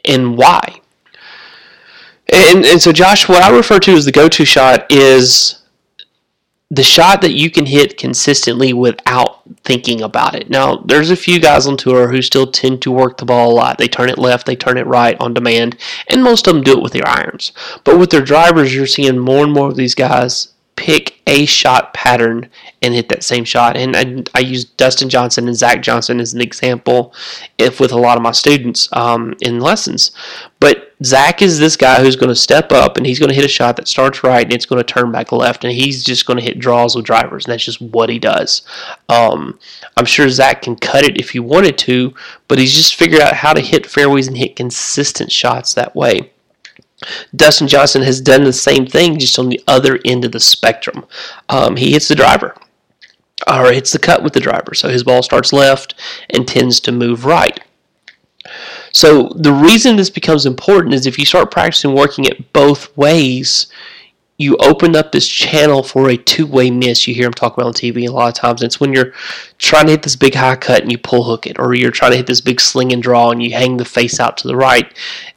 and 0.05 0.37
why. 0.37 0.81
And, 2.31 2.65
and 2.65 2.81
so, 2.81 2.91
Josh, 2.91 3.27
what 3.27 3.41
I 3.41 3.49
refer 3.55 3.79
to 3.79 3.93
as 3.93 4.05
the 4.05 4.11
go-to 4.11 4.45
shot 4.45 4.91
is 4.91 5.58
the 6.71 6.83
shot 6.83 7.21
that 7.21 7.33
you 7.33 7.49
can 7.49 7.65
hit 7.65 7.97
consistently 7.97 8.73
without 8.73 9.41
thinking 9.63 10.01
about 10.01 10.35
it. 10.35 10.49
Now, 10.49 10.77
there's 10.77 11.09
a 11.09 11.15
few 11.15 11.39
guys 11.39 11.65
on 11.65 11.77
tour 11.77 12.09
who 12.09 12.21
still 12.21 12.45
tend 12.45 12.81
to 12.83 12.91
work 12.91 13.17
the 13.17 13.25
ball 13.25 13.51
a 13.51 13.55
lot. 13.55 13.77
They 13.79 13.87
turn 13.87 14.09
it 14.09 14.19
left, 14.19 14.45
they 14.45 14.55
turn 14.55 14.77
it 14.77 14.85
right 14.85 15.17
on 15.19 15.33
demand, 15.33 15.77
and 16.07 16.23
most 16.23 16.47
of 16.47 16.53
them 16.53 16.63
do 16.63 16.73
it 16.73 16.83
with 16.83 16.93
their 16.93 17.07
irons. 17.07 17.53
But 17.83 17.97
with 17.97 18.11
their 18.11 18.21
drivers, 18.21 18.73
you're 18.73 18.85
seeing 18.85 19.17
more 19.17 19.43
and 19.43 19.51
more 19.51 19.69
of 19.69 19.77
these 19.77 19.95
guys 19.95 20.53
pick 20.75 21.19
a 21.27 21.45
shot 21.45 21.93
pattern 21.93 22.49
and 22.81 22.93
hit 22.93 23.09
that 23.09 23.23
same 23.23 23.43
shot. 23.43 23.75
And 23.75 23.97
I, 23.97 24.23
I 24.33 24.39
use 24.39 24.63
Dustin 24.63 25.09
Johnson 25.09 25.47
and 25.47 25.57
Zach 25.57 25.81
Johnson 25.81 26.21
as 26.21 26.33
an 26.33 26.39
example 26.39 27.13
if 27.57 27.81
with 27.81 27.91
a 27.91 27.99
lot 27.99 28.15
of 28.15 28.23
my 28.23 28.31
students 28.31 28.87
um, 28.93 29.35
in 29.41 29.59
lessons. 29.59 30.11
But 30.61 30.88
Zach 31.03 31.41
is 31.41 31.57
this 31.57 31.77
guy 31.77 32.01
who's 32.01 32.17
going 32.17 32.29
to 32.29 32.35
step 32.35 32.71
up 32.71 32.97
and 32.97 33.05
he's 33.05 33.19
going 33.19 33.29
to 33.29 33.35
hit 33.35 33.45
a 33.45 33.49
shot 33.49 33.77
that 33.77 33.87
starts 33.87 34.23
right 34.23 34.43
and 34.43 34.53
it's 34.53 34.65
going 34.65 34.83
to 34.83 34.93
turn 34.93 35.11
back 35.11 35.31
left 35.31 35.63
and 35.63 35.71
he's 35.71 36.03
just 36.03 36.25
going 36.25 36.37
to 36.37 36.43
hit 36.43 36.59
draws 36.59 36.95
with 36.95 37.05
drivers 37.05 37.45
and 37.45 37.53
that's 37.53 37.63
just 37.63 37.81
what 37.81 38.09
he 38.09 38.19
does. 38.19 38.63
Um, 39.07 39.57
I'm 39.95 40.05
sure 40.05 40.27
Zach 40.29 40.61
can 40.61 40.75
cut 40.75 41.05
it 41.05 41.17
if 41.17 41.29
he 41.29 41.39
wanted 41.39 41.77
to, 41.79 42.13
but 42.49 42.59
he's 42.59 42.73
just 42.73 42.95
figured 42.95 43.21
out 43.21 43.33
how 43.33 43.53
to 43.53 43.61
hit 43.61 43.85
fairways 43.85 44.27
and 44.27 44.37
hit 44.37 44.57
consistent 44.57 45.31
shots 45.31 45.73
that 45.73 45.95
way. 45.95 46.31
Dustin 47.33 47.67
Johnson 47.67 48.01
has 48.01 48.19
done 48.19 48.43
the 48.43 48.51
same 48.51 48.85
thing, 48.85 49.19
just 49.19 49.39
on 49.39 49.47
the 49.47 49.61
other 49.67 49.99
end 50.03 50.25
of 50.25 50.33
the 50.33 50.39
spectrum. 50.39 51.05
Um, 51.47 51.77
he 51.77 51.93
hits 51.93 52.09
the 52.09 52.15
driver, 52.15 52.55
or 53.47 53.71
hits 53.71 53.93
the 53.93 53.99
cut 53.99 54.21
with 54.23 54.33
the 54.33 54.39
driver, 54.39 54.73
so 54.73 54.89
his 54.89 55.03
ball 55.03 55.23
starts 55.23 55.53
left 55.53 55.95
and 56.29 56.47
tends 56.47 56.79
to 56.81 56.91
move 56.91 57.25
right. 57.25 57.61
So 58.93 59.29
the 59.35 59.53
reason 59.53 59.95
this 59.95 60.09
becomes 60.09 60.45
important 60.45 60.93
is 60.93 61.05
if 61.05 61.17
you 61.17 61.25
start 61.25 61.51
practicing 61.51 61.93
working 61.93 62.25
it 62.25 62.51
both 62.53 62.95
ways, 62.97 63.67
you 64.39 64.55
open 64.61 64.95
up 64.95 65.11
this 65.11 65.27
channel 65.27 65.83
for 65.83 66.09
a 66.09 66.15
two-way 66.15 66.71
miss. 66.71 67.05
You 67.05 67.13
hear 67.13 67.25
them 67.25 67.33
talk 67.33 67.55
about 67.57 67.67
on 67.67 67.73
TV 67.73 68.07
a 68.07 68.11
lot 68.11 68.29
of 68.29 68.35
times. 68.35 68.63
It's 68.63 68.79
when 68.79 68.93
you're 68.93 69.11
trying 69.57 69.85
to 69.87 69.91
hit 69.91 70.03
this 70.03 70.15
big 70.15 70.33
high 70.33 70.55
cut 70.55 70.81
and 70.81 70.89
you 70.89 70.97
pull 70.97 71.25
hook 71.25 71.45
it, 71.45 71.59
or 71.59 71.75
you're 71.75 71.91
trying 71.91 72.11
to 72.11 72.17
hit 72.17 72.25
this 72.25 72.39
big 72.39 72.61
sling 72.61 72.93
and 72.93 73.03
draw 73.03 73.31
and 73.31 73.43
you 73.43 73.51
hang 73.51 73.75
the 73.75 73.83
face 73.83 74.17
out 74.17 74.37
to 74.37 74.47
the 74.47 74.55
right. 74.55 74.85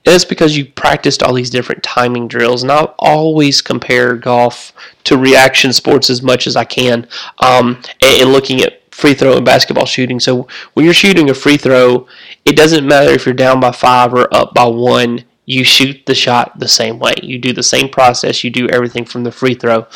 And 0.06 0.14
it's 0.14 0.24
because 0.24 0.56
you 0.56 0.66
practiced 0.66 1.20
all 1.20 1.34
these 1.34 1.50
different 1.50 1.82
timing 1.82 2.28
drills. 2.28 2.62
And 2.62 2.70
I 2.70 2.84
always 3.00 3.60
compare 3.60 4.14
golf 4.14 4.72
to 5.02 5.18
reaction 5.18 5.72
sports 5.72 6.08
as 6.08 6.22
much 6.22 6.46
as 6.46 6.54
I 6.54 6.64
can, 6.64 7.08
um, 7.40 7.82
and, 8.00 8.22
and 8.22 8.32
looking 8.32 8.60
at 8.60 8.81
free 8.92 9.14
throw 9.14 9.36
and 9.36 9.44
basketball 9.44 9.86
shooting. 9.86 10.20
So 10.20 10.46
when 10.74 10.84
you're 10.84 10.94
shooting 10.94 11.28
a 11.28 11.34
free 11.34 11.56
throw, 11.56 12.06
it 12.44 12.56
doesn't 12.56 12.86
matter 12.86 13.10
if 13.10 13.26
you're 13.26 13.34
down 13.34 13.58
by 13.58 13.72
five 13.72 14.14
or 14.14 14.32
up 14.32 14.54
by 14.54 14.66
one 14.66 15.24
you 15.44 15.64
shoot 15.64 16.06
the 16.06 16.14
shot 16.14 16.58
the 16.58 16.68
same 16.68 17.00
way. 17.00 17.14
You 17.20 17.38
do 17.38 17.52
the 17.52 17.64
same 17.64 17.88
process. 17.88 18.44
You 18.44 18.50
do 18.50 18.68
everything 18.68 19.04
from 19.04 19.24
the 19.24 19.32
free 19.32 19.54
throw. 19.54 19.86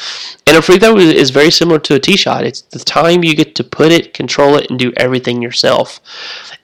And 0.46 0.56
a 0.56 0.62
free 0.62 0.78
throw 0.78 0.96
is 0.96 1.30
very 1.30 1.52
similar 1.52 1.78
to 1.80 1.94
a 1.94 2.00
tee 2.00 2.16
shot. 2.16 2.44
It's 2.44 2.62
the 2.62 2.80
time 2.80 3.22
you 3.22 3.34
get 3.34 3.54
to 3.56 3.64
put 3.64 3.92
it, 3.92 4.12
control 4.12 4.56
it, 4.56 4.68
and 4.70 4.78
do 4.78 4.92
everything 4.96 5.40
yourself. 5.40 6.00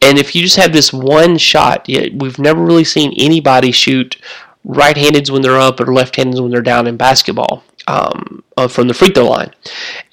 And 0.00 0.18
if 0.18 0.34
you 0.34 0.42
just 0.42 0.56
have 0.56 0.72
this 0.72 0.92
one 0.92 1.38
shot, 1.38 1.86
we've 1.86 2.40
never 2.40 2.62
really 2.62 2.84
seen 2.84 3.14
anybody 3.16 3.70
shoot 3.70 4.16
right-handed 4.64 5.28
when 5.28 5.42
they're 5.42 5.58
up 5.58 5.80
or 5.80 5.92
left-handed 5.92 6.40
when 6.40 6.50
they're 6.50 6.60
down 6.60 6.86
in 6.86 6.96
basketball 6.96 7.64
um, 7.88 8.42
uh, 8.56 8.68
from 8.68 8.88
the 8.88 8.94
free 8.94 9.10
throw 9.10 9.28
line. 9.28 9.52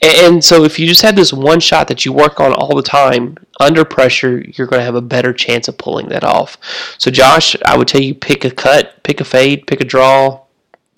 And 0.01 0.43
so 0.43 0.63
if 0.63 0.79
you 0.79 0.87
just 0.87 1.01
have 1.01 1.15
this 1.15 1.33
one 1.33 1.59
shot 1.59 1.87
that 1.87 2.05
you 2.05 2.13
work 2.13 2.39
on 2.39 2.53
all 2.53 2.75
the 2.75 2.83
time 2.83 3.37
under 3.59 3.85
pressure, 3.85 4.43
you're 4.55 4.67
going 4.67 4.79
to 4.79 4.85
have 4.85 4.95
a 4.95 5.01
better 5.01 5.33
chance 5.33 5.67
of 5.67 5.77
pulling 5.77 6.09
that 6.09 6.23
off. 6.23 6.57
So 6.97 7.11
Josh, 7.11 7.55
I 7.65 7.77
would 7.77 7.87
tell 7.87 8.01
you 8.01 8.15
pick 8.15 8.45
a 8.45 8.51
cut, 8.51 9.03
pick 9.03 9.21
a 9.21 9.25
fade, 9.25 9.67
pick 9.67 9.81
a 9.81 9.85
draw, 9.85 10.41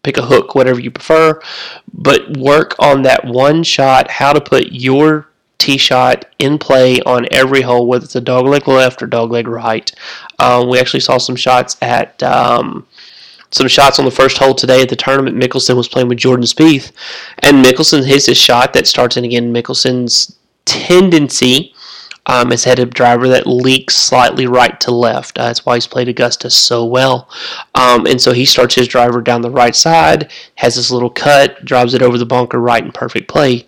pick 0.04 0.18
a 0.18 0.26
hook, 0.26 0.56
whatever 0.56 0.80
you 0.80 0.92
prefer, 0.92 1.42
but 1.94 2.38
work 2.38 2.76
on 2.80 3.04
that 3.04 3.26
one 3.26 3.64
shot, 3.64 4.10
how 4.10 4.34
to 4.34 4.42
put 4.42 4.72
your 4.72 5.28
tee 5.62 5.78
shot 5.78 6.26
in 6.40 6.58
play 6.58 7.00
on 7.02 7.28
every 7.32 7.62
hole, 7.62 7.86
whether 7.86 8.04
it's 8.04 8.16
a 8.16 8.22
dogleg 8.22 8.66
left 8.66 9.04
or 9.04 9.08
dogleg 9.08 9.48
right. 9.48 9.92
Um, 10.40 10.70
we 10.70 10.80
actually 10.80 11.02
saw 11.02 11.20
some 11.20 11.36
shots 11.36 11.78
at 11.84 12.22
um, 12.24 12.88
some 13.52 13.68
shots 13.68 14.00
on 14.00 14.06
the 14.06 14.12
first 14.12 14.38
hole 14.38 14.56
today 14.56 14.82
at 14.82 14.90
the 14.90 14.96
tournament. 14.96 15.38
Mickelson 15.38 15.76
was 15.76 15.88
playing 15.88 16.08
with 16.08 16.18
Jordan 16.18 16.46
Spieth, 16.46 16.92
and 17.40 17.64
Mickelson 17.64 18.06
hits 18.06 18.26
his 18.26 18.38
shot 18.38 18.74
that 18.74 18.88
starts 18.88 19.18
in 19.18 19.26
again. 19.26 19.54
Mickelson's 19.54 20.38
tendency 20.66 21.74
um, 22.28 22.52
had 22.52 22.80
a 22.80 22.86
driver 22.86 23.28
that 23.28 23.48
leaks 23.48 23.96
slightly 23.96 24.48
right 24.48 24.80
to 24.82 24.92
left. 24.92 25.38
Uh, 25.38 25.48
that's 25.48 25.66
why 25.66 25.76
he's 25.76 25.88
played 25.88 26.08
Augusta 26.08 26.50
so 26.50 26.86
well. 26.86 27.30
Um, 27.76 28.06
and 28.06 28.22
so 28.22 28.32
he 28.32 28.46
starts 28.46 28.76
his 28.76 28.88
driver 28.88 29.22
down 29.22 29.42
the 29.42 29.50
right 29.50 29.76
side, 29.76 30.32
has 30.56 30.76
this 30.76 30.92
little 30.92 31.10
cut, 31.10 31.64
drives 31.66 31.94
it 31.94 32.02
over 32.02 32.18
the 32.18 32.26
bunker 32.26 32.60
right 32.60 32.84
in 32.84 32.92
perfect 32.92 33.28
play. 33.28 33.66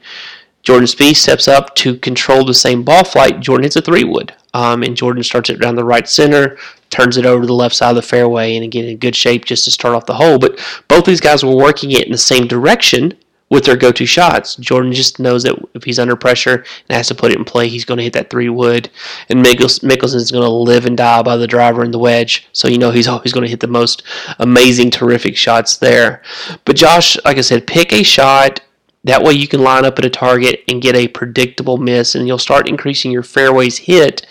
Jordan 0.63 0.87
Spieth 0.87 1.17
steps 1.17 1.47
up 1.47 1.75
to 1.75 1.97
control 1.97 2.45
the 2.45 2.53
same 2.53 2.83
ball 2.83 3.03
flight. 3.03 3.41
Jordan 3.41 3.63
hits 3.63 3.75
a 3.75 3.81
three 3.81 4.05
wood, 4.05 4.33
um, 4.53 4.81
and 4.81 4.95
Jordan 4.95 5.21
starts 5.21 5.49
it 5.49 5.59
down 5.59 5.75
the 5.75 5.83
right 5.83 6.07
center, 6.07 6.57
turns 6.89 7.17
it 7.17 7.25
over 7.25 7.41
to 7.41 7.47
the 7.47 7.53
left 7.53 7.75
side 7.75 7.89
of 7.89 7.95
the 7.97 8.01
fairway, 8.01 8.55
and 8.55 8.63
again 8.63 8.85
in 8.85 8.97
good 8.97 9.15
shape 9.15 9.45
just 9.45 9.65
to 9.65 9.71
start 9.71 9.93
off 9.93 10.05
the 10.05 10.13
hole. 10.13 10.39
But 10.39 10.59
both 10.87 11.05
these 11.05 11.21
guys 11.21 11.43
were 11.43 11.55
working 11.55 11.91
it 11.91 12.05
in 12.05 12.11
the 12.11 12.17
same 12.17 12.47
direction 12.47 13.13
with 13.49 13.65
their 13.65 13.75
go-to 13.75 14.05
shots. 14.05 14.55
Jordan 14.55 14.93
just 14.93 15.19
knows 15.19 15.43
that 15.43 15.55
if 15.75 15.83
he's 15.83 15.99
under 15.99 16.15
pressure 16.15 16.65
and 16.89 16.95
has 16.95 17.09
to 17.09 17.15
put 17.15 17.31
it 17.31 17.37
in 17.37 17.45
play, 17.45 17.67
he's 17.67 17.85
going 17.85 17.97
to 17.97 18.03
hit 18.03 18.13
that 18.13 18.29
three 18.29 18.49
wood, 18.49 18.89
and 19.29 19.45
Mickelson 19.45 20.15
is 20.15 20.31
going 20.31 20.43
to 20.43 20.49
live 20.49 20.85
and 20.85 20.97
die 20.97 21.21
by 21.21 21.35
the 21.35 21.45
driver 21.45 21.83
and 21.83 21.93
the 21.93 21.99
wedge. 21.99 22.47
So 22.53 22.67
you 22.67 22.77
know 22.77 22.89
he's 22.89 23.07
always 23.07 23.33
going 23.33 23.43
to 23.43 23.51
hit 23.51 23.59
the 23.59 23.67
most 23.67 24.03
amazing, 24.39 24.91
terrific 24.91 25.35
shots 25.35 25.77
there. 25.77 26.23
But 26.63 26.77
Josh, 26.77 27.17
like 27.25 27.37
I 27.37 27.41
said, 27.41 27.67
pick 27.67 27.91
a 27.91 28.01
shot 28.01 28.61
that 29.03 29.21
way 29.21 29.33
you 29.33 29.47
can 29.47 29.63
line 29.63 29.85
up 29.85 29.99
at 29.99 30.05
a 30.05 30.09
target 30.09 30.63
and 30.67 30.81
get 30.81 30.95
a 30.95 31.07
predictable 31.07 31.77
miss, 31.77 32.15
and 32.15 32.27
you'll 32.27 32.37
start 32.37 32.69
increasing 32.69 33.11
your 33.11 33.23
fairways 33.23 33.77
hit 33.77 34.25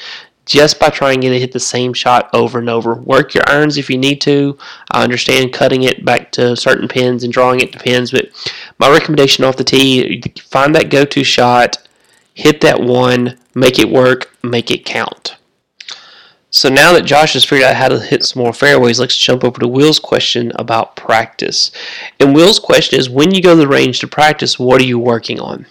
just 0.45 0.81
by 0.81 0.89
trying 0.89 1.21
to 1.21 1.39
hit 1.39 1.53
the 1.53 1.61
same 1.61 1.93
shot 1.93 2.29
over 2.33 2.59
and 2.59 2.69
over. 2.69 2.95
Work 2.95 3.35
your 3.35 3.45
irons 3.49 3.77
if 3.77 3.89
you 3.89 3.97
need 3.97 4.21
to. 4.23 4.59
I 4.91 5.05
understand 5.05 5.53
cutting 5.53 5.85
it 5.85 6.05
back 6.05 6.33
to 6.33 6.57
certain 6.57 6.89
pins 6.89 7.23
and 7.23 7.33
drawing 7.33 7.61
it 7.61 7.73
to 7.73 7.79
pins, 7.79 8.11
but 8.11 8.31
my 8.79 8.91
recommendation 8.91 9.45
off 9.45 9.57
the 9.57 9.65
tee, 9.65 10.23
find 10.41 10.75
that 10.75 10.91
go-to 10.91 11.23
shot, 11.23 11.87
hit 12.35 12.61
that 12.63 12.81
one, 12.81 13.39
make 13.55 13.79
it 13.79 13.89
work, 13.89 14.37
make 14.43 14.71
it 14.71 14.85
count. 14.85 15.37
So 16.55 16.69
now 16.69 16.93
that 16.93 17.07
Josh 17.07 17.33
has 17.33 17.47
figured 17.47 17.67
out 17.67 17.77
how 17.77 17.89
to 17.89 17.99
hit 17.99 18.25
some 18.25 18.43
more 18.43 18.53
fairways, 18.53 19.01
let's 19.01 19.17
jump 19.17 19.43
over 19.43 19.59
to 19.59 19.67
Will's 19.67 19.99
question 19.99 20.53
about 20.57 20.97
practice. 20.97 21.73
And 22.21 22.35
Will's 22.35 22.59
question 22.59 23.01
is 23.01 23.09
when 23.09 23.35
you 23.35 23.41
go 23.41 23.55
to 23.55 23.61
the 23.61 23.67
range 23.67 24.01
to 24.01 24.07
practice, 24.07 24.59
what 24.59 24.79
are 24.79 24.85
you 24.85 24.99
working 24.99 25.41
on? 25.41 25.65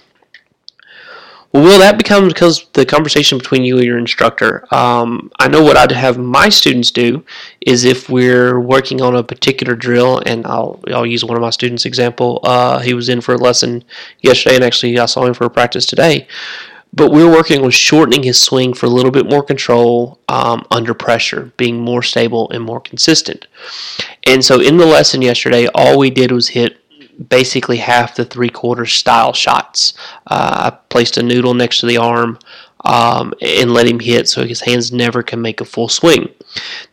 Well, 1.53 1.63
Will, 1.63 1.79
that 1.79 1.99
becomes 1.99 2.33
because 2.33 2.65
the 2.73 2.83
conversation 2.83 3.37
between 3.37 3.63
you 3.63 3.75
and 3.75 3.85
your 3.85 3.99
instructor. 3.99 4.65
Um, 4.73 5.31
I 5.37 5.49
know 5.49 5.61
what 5.61 5.77
I'd 5.77 5.91
have 5.91 6.17
my 6.17 6.49
students 6.49 6.89
do 6.89 7.25
is 7.59 7.83
if 7.83 8.09
we're 8.09 8.59
working 8.59 9.01
on 9.01 9.15
a 9.15 9.23
particular 9.23 9.75
drill, 9.75 10.23
and 10.25 10.47
I'll 10.47 10.79
I'll 10.87 11.05
use 11.05 11.25
one 11.25 11.35
of 11.35 11.41
my 11.41 11.49
students' 11.49 11.85
example. 11.85 12.39
Uh, 12.43 12.79
he 12.79 12.93
was 12.93 13.09
in 13.09 13.19
for 13.19 13.35
a 13.35 13.37
lesson 13.37 13.83
yesterday, 14.21 14.55
and 14.55 14.63
actually 14.63 14.97
I 14.97 15.05
saw 15.07 15.25
him 15.25 15.33
for 15.33 15.43
a 15.43 15.49
practice 15.49 15.85
today 15.85 16.25
but 16.93 17.11
we 17.11 17.23
are 17.23 17.29
working 17.29 17.63
on 17.63 17.71
shortening 17.71 18.23
his 18.23 18.41
swing 18.41 18.73
for 18.73 18.85
a 18.85 18.89
little 18.89 19.11
bit 19.11 19.29
more 19.29 19.43
control 19.43 20.19
um, 20.27 20.65
under 20.71 20.93
pressure, 20.93 21.51
being 21.57 21.79
more 21.79 22.03
stable 22.03 22.49
and 22.51 22.63
more 22.63 22.81
consistent. 22.81 23.47
And 24.25 24.43
so 24.43 24.59
in 24.59 24.77
the 24.77 24.85
lesson 24.85 25.21
yesterday, 25.21 25.67
all 25.73 25.97
we 25.97 26.09
did 26.09 26.31
was 26.31 26.49
hit 26.49 26.77
basically 27.29 27.77
half 27.77 28.15
the 28.15 28.25
three 28.25 28.49
quarter 28.49 28.85
style 28.85 29.33
shots. 29.33 29.93
Uh, 30.27 30.71
I 30.71 30.77
placed 30.89 31.17
a 31.17 31.23
noodle 31.23 31.53
next 31.53 31.79
to 31.79 31.85
the 31.85 31.97
arm 31.97 32.39
um, 32.83 33.33
and 33.41 33.73
let 33.73 33.87
him 33.87 33.99
hit 33.99 34.27
so 34.27 34.45
his 34.45 34.61
hands 34.61 34.91
never 34.91 35.23
can 35.23 35.41
make 35.41 35.61
a 35.61 35.65
full 35.65 35.89
swing. 35.89 36.29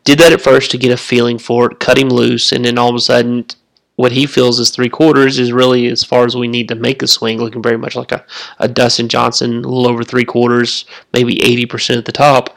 Did 0.05 0.19
that 0.19 0.33
at 0.33 0.41
first 0.41 0.71
to 0.73 0.79
get 0.79 0.93
a 0.93 0.97
feeling 0.97 1.39
for 1.39 1.71
it, 1.71 1.81
cut 1.81 1.99
him 1.99 2.09
loose, 2.09 2.53
and 2.53 2.65
then 2.65 2.79
all 2.79 2.91
of 2.91 2.95
a 2.95 3.01
sudden 3.01 3.47
what 3.99 4.13
he 4.13 4.27
feels 4.27 4.61
is 4.61 4.71
three 4.71 4.89
quarters 4.89 5.41
is 5.41 5.51
really 5.51 5.89
as 5.89 6.05
far 6.05 6.25
as 6.25 6.37
we 6.37 6.47
need 6.47 6.69
to 6.69 6.77
make 6.77 7.03
a 7.03 7.07
swing, 7.09 7.39
looking 7.39 7.65
very 7.65 7.77
much 7.77 7.97
like 7.97 8.13
a, 8.13 8.25
a 8.61 8.69
Dustin 8.69 9.09
Johnson, 9.09 9.65
a 9.65 9.69
little 9.69 9.89
over 9.89 10.05
three 10.05 10.25
quarters, 10.25 10.85
maybe 11.13 11.35
80% 11.35 11.99
at 11.99 12.05
the 12.05 12.13
top. 12.13 12.57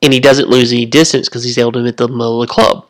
And 0.00 0.10
he 0.10 0.20
doesn't 0.20 0.48
lose 0.48 0.72
any 0.72 0.86
distance 0.86 1.28
because 1.28 1.44
he's 1.44 1.58
able 1.58 1.72
to 1.72 1.82
hit 1.82 1.98
the 1.98 2.08
middle 2.08 2.40
of 2.40 2.48
the 2.48 2.54
club. 2.54 2.88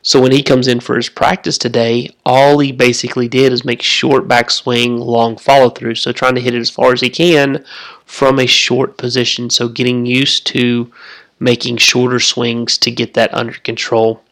So 0.00 0.20
when 0.20 0.30
he 0.30 0.44
comes 0.44 0.68
in 0.68 0.78
for 0.78 0.94
his 0.94 1.08
practice 1.08 1.58
today, 1.58 2.08
all 2.24 2.60
he 2.60 2.70
basically 2.70 3.26
did 3.26 3.52
is 3.52 3.64
make 3.64 3.82
short 3.82 4.28
backswing, 4.28 5.00
long 5.00 5.36
follow 5.36 5.70
through. 5.70 5.96
So 5.96 6.12
trying 6.12 6.36
to 6.36 6.40
hit 6.40 6.54
it 6.54 6.60
as 6.60 6.70
far 6.70 6.92
as 6.92 7.00
he 7.00 7.10
can 7.10 7.64
from 8.04 8.38
a 8.38 8.46
short 8.46 8.96
position. 8.96 9.50
So 9.50 9.68
getting 9.68 10.06
used 10.06 10.46
to 10.46 10.92
making 11.40 11.78
shorter 11.78 12.20
swings 12.20 12.78
to 12.78 12.92
get 12.92 13.14
that 13.14 13.34
under 13.34 13.54
control. 13.54 14.22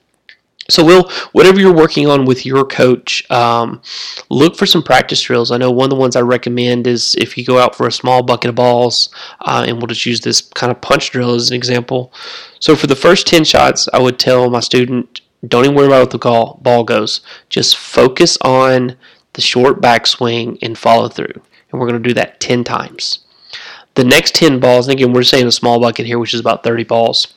So, 0.68 0.84
Will, 0.84 1.08
whatever 1.32 1.60
you're 1.60 1.74
working 1.74 2.08
on 2.08 2.24
with 2.24 2.44
your 2.44 2.64
coach, 2.64 3.28
um, 3.30 3.80
look 4.30 4.56
for 4.56 4.66
some 4.66 4.82
practice 4.82 5.20
drills. 5.22 5.52
I 5.52 5.58
know 5.58 5.70
one 5.70 5.84
of 5.84 5.90
the 5.90 5.96
ones 5.96 6.16
I 6.16 6.22
recommend 6.22 6.86
is 6.86 7.14
if 7.18 7.38
you 7.38 7.44
go 7.44 7.58
out 7.58 7.76
for 7.76 7.86
a 7.86 7.92
small 7.92 8.22
bucket 8.22 8.48
of 8.48 8.56
balls, 8.56 9.10
uh, 9.42 9.64
and 9.66 9.76
we'll 9.76 9.86
just 9.86 10.06
use 10.06 10.20
this 10.20 10.40
kind 10.40 10.72
of 10.72 10.80
punch 10.80 11.10
drill 11.10 11.34
as 11.34 11.50
an 11.50 11.56
example. 11.56 12.12
So, 12.58 12.74
for 12.74 12.88
the 12.88 12.96
first 12.96 13.26
10 13.26 13.44
shots, 13.44 13.88
I 13.92 14.00
would 14.00 14.18
tell 14.18 14.50
my 14.50 14.60
student, 14.60 15.20
don't 15.46 15.64
even 15.64 15.76
worry 15.76 15.86
about 15.86 16.12
where 16.12 16.18
the 16.18 16.58
ball 16.60 16.84
goes. 16.84 17.20
Just 17.48 17.76
focus 17.76 18.36
on 18.40 18.96
the 19.34 19.42
short 19.42 19.80
backswing 19.80 20.58
and 20.62 20.76
follow 20.76 21.08
through. 21.08 21.42
And 21.70 21.80
we're 21.80 21.88
going 21.88 22.02
to 22.02 22.08
do 22.08 22.14
that 22.14 22.40
10 22.40 22.64
times. 22.64 23.20
The 23.94 24.04
next 24.04 24.34
10 24.34 24.60
balls, 24.60 24.88
and 24.88 24.98
again, 24.98 25.12
we're 25.12 25.22
saying 25.22 25.46
a 25.46 25.52
small 25.52 25.80
bucket 25.80 26.06
here, 26.06 26.18
which 26.18 26.34
is 26.34 26.40
about 26.40 26.62
30 26.64 26.84
balls. 26.84 27.34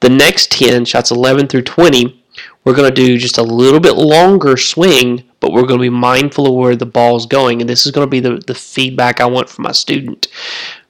The 0.00 0.10
next 0.10 0.50
10, 0.52 0.84
shots 0.84 1.10
11 1.10 1.46
through 1.46 1.62
20, 1.62 2.23
we're 2.64 2.74
going 2.74 2.92
to 2.92 3.02
do 3.02 3.18
just 3.18 3.38
a 3.38 3.42
little 3.42 3.80
bit 3.80 3.96
longer 3.96 4.56
swing, 4.56 5.24
but 5.40 5.52
we're 5.52 5.66
going 5.66 5.78
to 5.78 5.84
be 5.84 5.90
mindful 5.90 6.46
of 6.46 6.54
where 6.54 6.76
the 6.76 6.86
ball 6.86 7.16
is 7.16 7.26
going. 7.26 7.60
And 7.60 7.68
this 7.68 7.84
is 7.84 7.92
going 7.92 8.06
to 8.06 8.10
be 8.10 8.20
the, 8.20 8.42
the 8.46 8.54
feedback 8.54 9.20
I 9.20 9.26
want 9.26 9.50
from 9.50 9.64
my 9.64 9.72
student. 9.72 10.28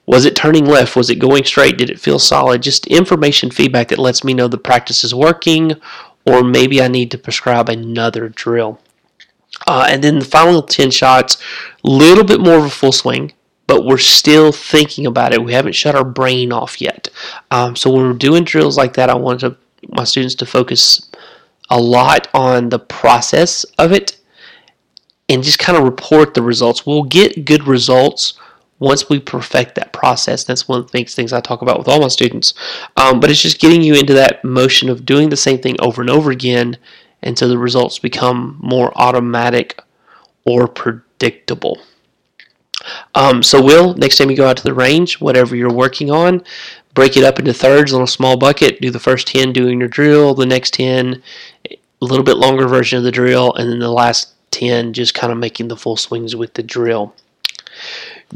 Was 0.05 0.25
it 0.25 0.35
turning 0.35 0.65
left? 0.65 0.95
Was 0.95 1.09
it 1.09 1.19
going 1.19 1.43
straight? 1.43 1.77
Did 1.77 1.89
it 1.89 1.99
feel 1.99 2.19
solid? 2.19 2.61
Just 2.61 2.87
information 2.87 3.51
feedback 3.51 3.89
that 3.89 3.99
lets 3.99 4.23
me 4.23 4.33
know 4.33 4.47
the 4.47 4.57
practice 4.57 5.03
is 5.03 5.13
working, 5.13 5.73
or 6.25 6.43
maybe 6.43 6.81
I 6.81 6.87
need 6.87 7.11
to 7.11 7.17
prescribe 7.17 7.69
another 7.69 8.29
drill. 8.29 8.79
Uh, 9.67 9.87
and 9.89 10.03
then 10.03 10.19
the 10.19 10.25
final 10.25 10.61
10 10.61 10.91
shots, 10.91 11.37
a 11.83 11.89
little 11.89 12.23
bit 12.23 12.39
more 12.39 12.57
of 12.57 12.65
a 12.65 12.69
full 12.69 12.91
swing, 12.91 13.33
but 13.67 13.85
we're 13.85 13.97
still 13.97 14.51
thinking 14.51 15.05
about 15.05 15.33
it. 15.33 15.43
We 15.43 15.53
haven't 15.53 15.73
shut 15.73 15.95
our 15.95 16.03
brain 16.03 16.51
off 16.51 16.79
yet. 16.79 17.09
Um, 17.51 17.75
so 17.75 17.89
when 17.89 18.03
we're 18.03 18.13
doing 18.13 18.43
drills 18.43 18.77
like 18.77 18.93
that, 18.93 19.09
I 19.09 19.15
want 19.15 19.39
to, 19.39 19.57
my 19.89 20.03
students 20.03 20.35
to 20.35 20.45
focus 20.45 21.09
a 21.69 21.79
lot 21.79 22.27
on 22.33 22.69
the 22.69 22.79
process 22.79 23.63
of 23.77 23.91
it 23.91 24.17
and 25.29 25.43
just 25.43 25.59
kind 25.59 25.77
of 25.77 25.83
report 25.83 26.33
the 26.33 26.41
results. 26.41 26.85
We'll 26.85 27.03
get 27.03 27.45
good 27.45 27.67
results 27.67 28.39
once 28.79 29.09
we 29.09 29.19
perfect 29.19 29.75
that 29.75 29.93
process. 29.93 30.43
That's 30.43 30.67
one 30.67 30.79
of 30.79 30.85
the 30.85 30.91
things, 30.91 31.15
things 31.15 31.33
I 31.33 31.39
talk 31.39 31.61
about 31.61 31.79
with 31.79 31.87
all 31.87 32.01
my 32.01 32.07
students. 32.07 32.53
Um, 32.97 33.19
but 33.19 33.31
it's 33.31 33.41
just 33.41 33.59
getting 33.59 33.81
you 33.81 33.95
into 33.95 34.13
that 34.13 34.43
motion 34.43 34.89
of 34.89 35.05
doing 35.05 35.29
the 35.29 35.37
same 35.37 35.59
thing 35.59 35.75
over 35.79 36.01
and 36.01 36.09
over 36.09 36.31
again 36.31 36.77
until 37.23 37.49
the 37.49 37.57
results 37.57 37.99
become 37.99 38.59
more 38.61 38.91
automatic 38.95 39.81
or 40.45 40.67
predictable. 40.67 41.79
Um, 43.15 43.41
so, 43.41 43.63
Will, 43.63 43.95
next 43.95 44.17
time 44.17 44.29
you 44.29 44.37
go 44.37 44.47
out 44.47 44.57
to 44.57 44.63
the 44.63 44.73
range, 44.73 45.19
whatever 45.19 45.55
you're 45.55 45.73
working 45.73 46.11
on, 46.11 46.43
break 46.93 47.17
it 47.17 47.23
up 47.23 47.39
into 47.39 47.53
thirds, 47.53 47.91
a 47.91 47.95
little 47.95 48.05
small 48.05 48.37
bucket. 48.37 48.79
Do 48.81 48.91
the 48.91 48.99
first 48.99 49.27
10 49.27 49.53
doing 49.53 49.79
your 49.79 49.89
drill, 49.89 50.35
the 50.35 50.45
next 50.45 50.75
10, 50.75 51.23
a 52.05 52.07
little 52.07 52.23
bit 52.23 52.37
longer 52.37 52.67
version 52.67 52.97
of 52.97 53.03
the 53.03 53.11
drill, 53.11 53.53
and 53.53 53.69
then 53.69 53.79
the 53.79 53.91
last 53.91 54.33
10 54.51 54.93
just 54.93 55.13
kind 55.13 55.33
of 55.33 55.39
making 55.39 55.67
the 55.67 55.75
full 55.75 55.97
swings 55.97 56.35
with 56.35 56.53
the 56.53 56.63
drill. 56.63 57.13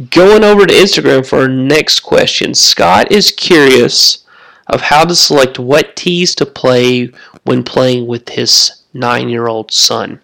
Going 0.09 0.43
over 0.43 0.65
to 0.65 0.73
Instagram 0.73 1.25
for 1.25 1.39
our 1.39 1.47
next 1.47 2.01
question. 2.01 2.53
Scott 2.53 3.11
is 3.11 3.31
curious 3.31 4.25
of 4.67 4.81
how 4.81 5.05
to 5.05 5.15
select 5.15 5.59
what 5.59 5.95
tees 5.95 6.35
to 6.35 6.45
play 6.45 7.11
when 7.43 7.63
playing 7.63 8.07
with 8.07 8.29
his 8.29 8.83
nine 8.93 9.29
year 9.29 9.47
old 9.47 9.71
son. 9.71 10.21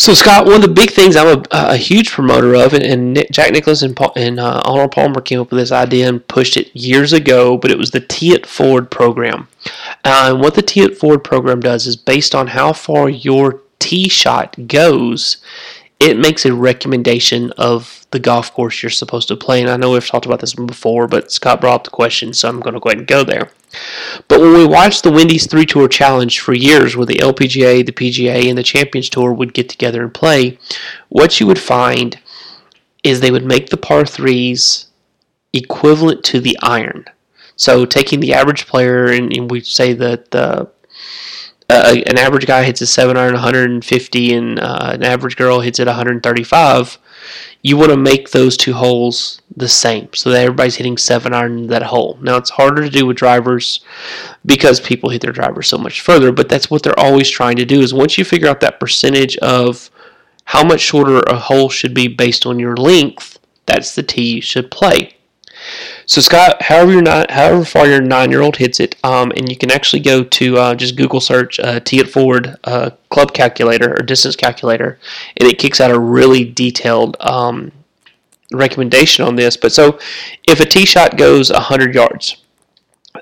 So, 0.00 0.14
Scott, 0.14 0.46
one 0.46 0.54
of 0.54 0.62
the 0.62 0.68
big 0.68 0.92
things 0.92 1.16
I'm 1.16 1.26
a, 1.26 1.44
a 1.50 1.76
huge 1.76 2.12
promoter 2.12 2.54
of, 2.54 2.72
and, 2.72 2.84
and 2.84 3.26
Jack 3.32 3.50
Nicklaus 3.50 3.82
and, 3.82 3.96
Paul, 3.96 4.12
and 4.14 4.38
uh, 4.38 4.62
Arnold 4.64 4.92
Palmer 4.92 5.20
came 5.20 5.40
up 5.40 5.50
with 5.50 5.58
this 5.58 5.72
idea 5.72 6.08
and 6.08 6.26
pushed 6.28 6.56
it 6.56 6.74
years 6.74 7.12
ago, 7.12 7.58
but 7.58 7.72
it 7.72 7.78
was 7.78 7.90
the 7.90 7.98
Tee 7.98 8.32
It 8.32 8.46
Forward 8.46 8.92
program. 8.92 9.48
Uh, 10.04 10.30
and 10.30 10.40
what 10.40 10.54
the 10.54 10.62
Tee 10.62 10.82
It 10.82 10.96
Forward 10.96 11.24
program 11.24 11.58
does 11.58 11.88
is 11.88 11.96
based 11.96 12.32
on 12.32 12.46
how 12.46 12.72
far 12.72 13.08
your 13.08 13.62
tee 13.80 14.08
shot 14.08 14.68
goes, 14.68 15.38
it 15.98 16.16
makes 16.16 16.44
a 16.44 16.54
recommendation 16.54 17.50
of 17.58 18.06
the 18.12 18.20
golf 18.20 18.54
course 18.54 18.84
you're 18.84 18.90
supposed 18.90 19.26
to 19.28 19.36
play. 19.36 19.60
And 19.60 19.68
I 19.68 19.76
know 19.76 19.90
we've 19.90 20.06
talked 20.06 20.26
about 20.26 20.38
this 20.38 20.54
before, 20.54 21.08
but 21.08 21.32
Scott 21.32 21.60
brought 21.60 21.74
up 21.74 21.84
the 21.84 21.90
question, 21.90 22.32
so 22.32 22.48
I'm 22.48 22.60
going 22.60 22.74
to 22.74 22.80
go 22.80 22.90
ahead 22.90 22.98
and 22.98 23.08
go 23.08 23.24
there. 23.24 23.50
But 24.28 24.40
when 24.40 24.54
we 24.54 24.66
watched 24.66 25.02
the 25.02 25.10
Wendy's 25.10 25.46
Three 25.46 25.66
Tour 25.66 25.88
Challenge 25.88 26.40
for 26.40 26.54
years, 26.54 26.96
where 26.96 27.06
the 27.06 27.18
LPGA, 27.18 27.84
the 27.84 27.92
PGA, 27.92 28.48
and 28.48 28.56
the 28.56 28.62
Champions 28.62 29.08
Tour 29.08 29.32
would 29.32 29.54
get 29.54 29.68
together 29.68 30.02
and 30.02 30.12
play, 30.12 30.58
what 31.08 31.40
you 31.40 31.46
would 31.46 31.58
find 31.58 32.18
is 33.04 33.20
they 33.20 33.30
would 33.30 33.44
make 33.44 33.70
the 33.70 33.76
par 33.76 34.04
threes 34.04 34.86
equivalent 35.52 36.24
to 36.24 36.40
the 36.40 36.58
iron. 36.62 37.04
So 37.56 37.84
taking 37.84 38.20
the 38.20 38.34
average 38.34 38.66
player, 38.66 39.06
and, 39.06 39.32
and 39.36 39.50
we 39.50 39.60
say 39.60 39.92
that 39.94 40.30
the 40.30 40.70
uh, 41.70 41.94
an 42.06 42.18
average 42.18 42.46
guy 42.46 42.64
hits 42.64 42.80
a 42.80 42.86
seven 42.86 43.16
iron 43.16 43.34
150 43.34 44.34
and 44.34 44.58
uh, 44.58 44.90
an 44.94 45.02
average 45.02 45.36
girl 45.36 45.60
hits 45.60 45.78
it 45.78 45.86
135 45.86 46.98
you 47.62 47.76
want 47.76 47.90
to 47.90 47.96
make 47.96 48.30
those 48.30 48.56
two 48.56 48.72
holes 48.72 49.42
the 49.56 49.68
same 49.68 50.08
so 50.14 50.30
that 50.30 50.42
everybody's 50.42 50.76
hitting 50.76 50.96
seven 50.96 51.34
iron 51.34 51.66
that 51.66 51.82
hole. 51.82 52.16
Now 52.22 52.36
it's 52.36 52.50
harder 52.50 52.82
to 52.82 52.90
do 52.90 53.04
with 53.04 53.16
drivers 53.16 53.80
because 54.46 54.78
people 54.78 55.10
hit 55.10 55.20
their 55.20 55.32
drivers 55.32 55.66
so 55.66 55.76
much 55.76 56.00
further 56.00 56.32
but 56.32 56.48
that's 56.48 56.70
what 56.70 56.82
they're 56.82 56.98
always 56.98 57.28
trying 57.28 57.56
to 57.56 57.64
do 57.64 57.80
is 57.80 57.92
once 57.92 58.16
you 58.16 58.24
figure 58.24 58.48
out 58.48 58.60
that 58.60 58.80
percentage 58.80 59.36
of 59.38 59.90
how 60.44 60.64
much 60.64 60.80
shorter 60.80 61.18
a 61.20 61.36
hole 61.36 61.68
should 61.68 61.92
be 61.92 62.08
based 62.08 62.46
on 62.46 62.58
your 62.58 62.76
length 62.76 63.38
that's 63.66 63.94
the 63.94 64.02
tee 64.02 64.36
you 64.36 64.40
should 64.40 64.70
play 64.70 65.17
so 66.06 66.20
Scott, 66.20 66.62
however 66.62 66.92
your 66.92 67.02
nine, 67.02 67.26
however 67.28 67.64
far 67.64 67.86
your 67.86 68.00
nine-year-old 68.00 68.56
hits 68.56 68.80
it, 68.80 68.96
um, 69.04 69.30
and 69.36 69.48
you 69.48 69.56
can 69.56 69.70
actually 69.70 70.00
go 70.00 70.24
to 70.24 70.56
uh, 70.56 70.74
just 70.74 70.96
Google 70.96 71.20
search 71.20 71.60
uh, 71.60 71.80
Tee 71.80 72.00
It 72.00 72.08
Forward 72.08 72.56
uh, 72.64 72.90
club 73.10 73.32
calculator 73.32 73.92
or 73.92 74.02
distance 74.02 74.36
calculator, 74.36 74.98
and 75.36 75.48
it 75.48 75.58
kicks 75.58 75.80
out 75.80 75.90
a 75.90 75.98
really 75.98 76.44
detailed 76.44 77.16
um, 77.20 77.72
recommendation 78.52 79.24
on 79.24 79.36
this. 79.36 79.56
But 79.56 79.72
so, 79.72 79.98
if 80.46 80.60
a 80.60 80.64
tee 80.64 80.86
shot 80.86 81.16
goes 81.16 81.50
100 81.50 81.94
yards, 81.94 82.36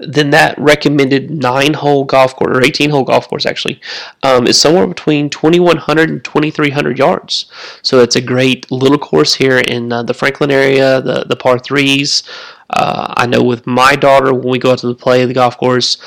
then 0.01 0.31
that 0.31 0.59
recommended 0.59 1.31
nine 1.31 1.75
hole 1.75 2.05
golf 2.05 2.35
course 2.37 2.57
or 2.57 2.65
18 2.65 2.91
hole 2.91 3.05
golf 3.05 3.29
course 3.29 3.47
actually 3.47 3.81
um, 4.23 4.47
is 4.47 4.61
somewhere 4.61 4.87
between 4.87 5.31
2100 5.31 6.11
and 6.11 6.25
2300 6.25 6.99
yards. 6.99 7.47
So 7.83 8.01
it's 8.01 8.17
a 8.17 8.21
great 8.21 8.71
little 8.71 8.99
course 8.99 9.35
here 9.35 9.59
in 9.59 9.93
uh, 9.93 10.03
the 10.03 10.15
franklin 10.15 10.51
area 10.51 11.01
the, 11.01 11.25
the 11.25 11.37
par 11.37 11.59
threes. 11.59 12.23
Uh, 12.71 13.15
i 13.17 13.27
know 13.27 13.43
with 13.43 13.65
my 13.67 13.95
daughter 13.95 14.35
when 14.35 14.51
we 14.51 14.59
go 14.59 14.73
out 14.73 14.79
to 14.79 14.89
the 14.89 14.95
play 14.95 15.25
the 15.25 15.33
golf 15.33 15.57
course 15.57 15.99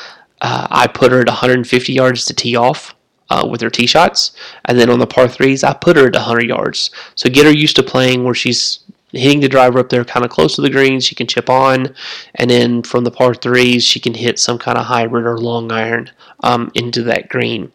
uh, 0.41 0.67
i 0.69 0.85
put 0.87 1.09
her 1.09 1.21
at 1.21 1.27
150 1.27 1.93
yards 1.93 2.25
to 2.25 2.33
tee 2.33 2.57
off 2.57 2.93
uh, 3.29 3.47
with 3.49 3.61
her 3.61 3.69
tee 3.69 3.85
shots, 3.85 4.31
and 4.65 4.79
then 4.79 4.89
on 4.89 4.99
the 4.99 5.07
par 5.07 5.27
threes, 5.27 5.63
I 5.63 5.73
put 5.73 5.97
her 5.97 6.07
at 6.07 6.15
100 6.15 6.47
yards. 6.47 6.91
So 7.15 7.29
get 7.29 7.45
her 7.45 7.51
used 7.51 7.75
to 7.75 7.83
playing 7.83 8.23
where 8.23 8.33
she's 8.33 8.79
hitting 9.11 9.39
the 9.39 9.49
driver 9.49 9.79
up 9.79 9.89
there 9.89 10.05
kind 10.05 10.25
of 10.25 10.31
close 10.31 10.55
to 10.55 10.61
the 10.61 10.69
green. 10.69 10.99
She 10.99 11.15
can 11.15 11.27
chip 11.27 11.49
on, 11.49 11.95
and 12.35 12.49
then 12.49 12.83
from 12.83 13.03
the 13.03 13.11
par 13.11 13.33
threes, 13.33 13.83
she 13.83 13.99
can 13.99 14.13
hit 14.13 14.39
some 14.39 14.57
kind 14.57 14.77
of 14.77 14.85
hybrid 14.85 15.25
or 15.25 15.37
long 15.37 15.71
iron 15.71 16.11
um, 16.41 16.71
into 16.75 17.03
that 17.03 17.29
green. 17.29 17.71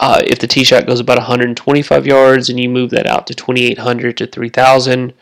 Uh, 0.00 0.22
if 0.26 0.38
the 0.38 0.46
tee 0.46 0.64
shot 0.64 0.86
goes 0.86 0.98
about 0.98 1.18
125 1.18 2.06
yards 2.06 2.48
and 2.48 2.58
you 2.58 2.70
move 2.70 2.88
that 2.88 3.06
out 3.06 3.26
to 3.26 3.34
2800 3.34 4.16
to 4.16 4.26
3000, 4.26 5.12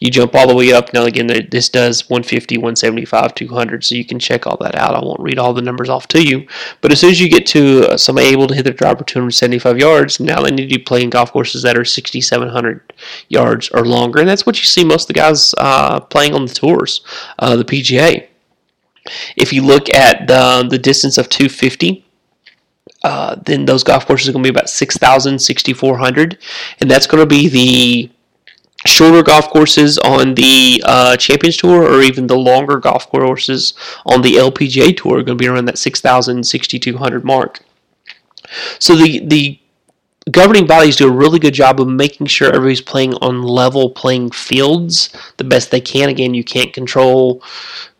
you 0.00 0.10
jump 0.10 0.34
all 0.34 0.48
the 0.48 0.54
way 0.54 0.72
up. 0.72 0.92
Now, 0.92 1.04
again, 1.04 1.28
this 1.28 1.68
does 1.68 2.10
150, 2.10 2.58
175, 2.58 3.34
200, 3.36 3.84
so 3.84 3.94
you 3.94 4.04
can 4.04 4.18
check 4.18 4.44
all 4.44 4.56
that 4.56 4.74
out. 4.74 4.96
I 4.96 5.00
won't 5.00 5.20
read 5.20 5.38
all 5.38 5.54
the 5.54 5.62
numbers 5.62 5.88
off 5.88 6.08
to 6.08 6.20
you. 6.20 6.44
But 6.80 6.90
as 6.90 7.00
soon 7.00 7.10
as 7.10 7.20
you 7.20 7.30
get 7.30 7.46
to 7.46 7.92
uh, 7.92 7.96
somebody 7.96 8.26
able 8.26 8.48
to 8.48 8.54
hit 8.54 8.64
their 8.64 8.74
driver 8.74 9.04
275 9.04 9.78
yards, 9.78 10.18
now 10.18 10.42
they 10.42 10.50
need 10.50 10.70
to 10.70 10.76
be 10.76 10.82
playing 10.82 11.10
golf 11.10 11.30
courses 11.30 11.62
that 11.62 11.78
are 11.78 11.84
6,700 11.84 12.92
yards 13.28 13.68
or 13.70 13.86
longer. 13.86 14.18
And 14.18 14.28
that's 14.28 14.44
what 14.44 14.58
you 14.58 14.64
see 14.64 14.84
most 14.84 15.04
of 15.04 15.08
the 15.08 15.20
guys 15.20 15.54
uh, 15.58 16.00
playing 16.00 16.34
on 16.34 16.46
the 16.46 16.54
tours, 16.54 17.02
uh, 17.38 17.54
the 17.54 17.64
PGA. 17.64 18.26
If 19.36 19.52
you 19.52 19.62
look 19.62 19.88
at 19.94 20.26
the, 20.26 20.66
the 20.68 20.78
distance 20.78 21.16
of 21.16 21.28
250, 21.28 22.05
uh, 23.02 23.36
then 23.44 23.64
those 23.64 23.84
golf 23.84 24.06
courses 24.06 24.28
are 24.28 24.32
going 24.32 24.42
to 24.42 24.52
be 24.52 24.56
about 24.56 24.68
6,000, 24.68 25.38
6,400. 25.38 26.38
And 26.80 26.90
that's 26.90 27.06
going 27.06 27.22
to 27.22 27.26
be 27.26 27.48
the 27.48 28.10
shorter 28.86 29.22
golf 29.22 29.48
courses 29.50 29.98
on 29.98 30.34
the 30.34 30.82
uh, 30.84 31.16
Champions 31.16 31.56
Tour 31.56 31.82
or 31.82 32.02
even 32.02 32.26
the 32.26 32.36
longer 32.36 32.78
golf 32.78 33.08
courses 33.08 33.74
on 34.04 34.22
the 34.22 34.34
LPGA 34.34 34.96
Tour 34.96 35.18
are 35.18 35.22
going 35.22 35.38
to 35.38 35.42
be 35.42 35.48
around 35.48 35.66
that 35.66 35.78
6,000, 35.78 36.44
6,200 36.44 37.24
mark. 37.24 37.60
So 38.78 38.94
the, 38.94 39.26
the 39.26 39.60
governing 40.30 40.66
bodies 40.66 40.96
do 40.96 41.08
a 41.08 41.10
really 41.10 41.38
good 41.38 41.54
job 41.54 41.80
of 41.80 41.88
making 41.88 42.26
sure 42.26 42.48
everybody's 42.48 42.80
playing 42.80 43.14
on 43.14 43.42
level 43.42 43.90
playing 43.90 44.30
fields 44.30 45.10
the 45.36 45.44
best 45.44 45.70
they 45.70 45.80
can. 45.80 46.08
Again, 46.08 46.34
you 46.34 46.44
can't 46.44 46.72
control 46.72 47.42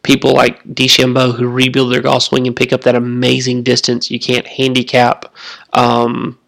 people 0.06 0.32
like 0.32 0.62
DeChambeau 0.64 1.36
who 1.36 1.48
rebuild 1.48 1.92
their 1.92 2.00
golf 2.00 2.22
swing 2.22 2.46
and 2.46 2.56
pick 2.56 2.72
up 2.72 2.82
that 2.82 2.94
amazing 2.94 3.62
distance. 3.62 4.10
You 4.10 4.20
can't 4.20 4.46
handicap 4.46 5.34
um, 5.72 6.38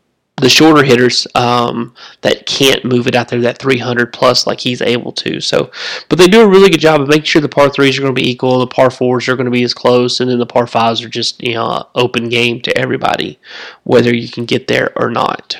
the 0.40 0.48
shorter 0.48 0.84
hitters 0.84 1.26
um, 1.34 1.94
that 2.20 2.46
can't 2.46 2.84
move 2.84 3.06
it 3.08 3.16
out 3.16 3.28
there 3.28 3.40
that 3.40 3.58
300 3.58 4.12
plus 4.12 4.46
like 4.46 4.60
he's 4.60 4.80
able 4.80 5.12
to. 5.12 5.40
So, 5.40 5.70
but 6.08 6.18
they 6.18 6.28
do 6.28 6.42
a 6.42 6.48
really 6.48 6.70
good 6.70 6.80
job 6.80 7.00
of 7.00 7.08
making 7.08 7.24
sure 7.24 7.42
the 7.42 7.48
par 7.48 7.68
threes 7.68 7.98
are 7.98 8.02
going 8.02 8.14
to 8.14 8.20
be 8.20 8.30
equal, 8.30 8.60
the 8.60 8.66
par 8.66 8.90
fours 8.90 9.28
are 9.28 9.36
going 9.36 9.46
to 9.46 9.50
be 9.50 9.64
as 9.64 9.74
close, 9.74 10.20
and 10.20 10.30
then 10.30 10.38
the 10.38 10.46
par 10.46 10.66
fives 10.66 11.02
are 11.02 11.08
just 11.08 11.42
you 11.42 11.54
know 11.54 11.88
open 11.94 12.28
game 12.28 12.60
to 12.62 12.78
everybody, 12.78 13.38
whether 13.82 14.14
you 14.14 14.28
can 14.28 14.44
get 14.44 14.68
there 14.68 14.92
or 14.96 15.10
not. 15.10 15.58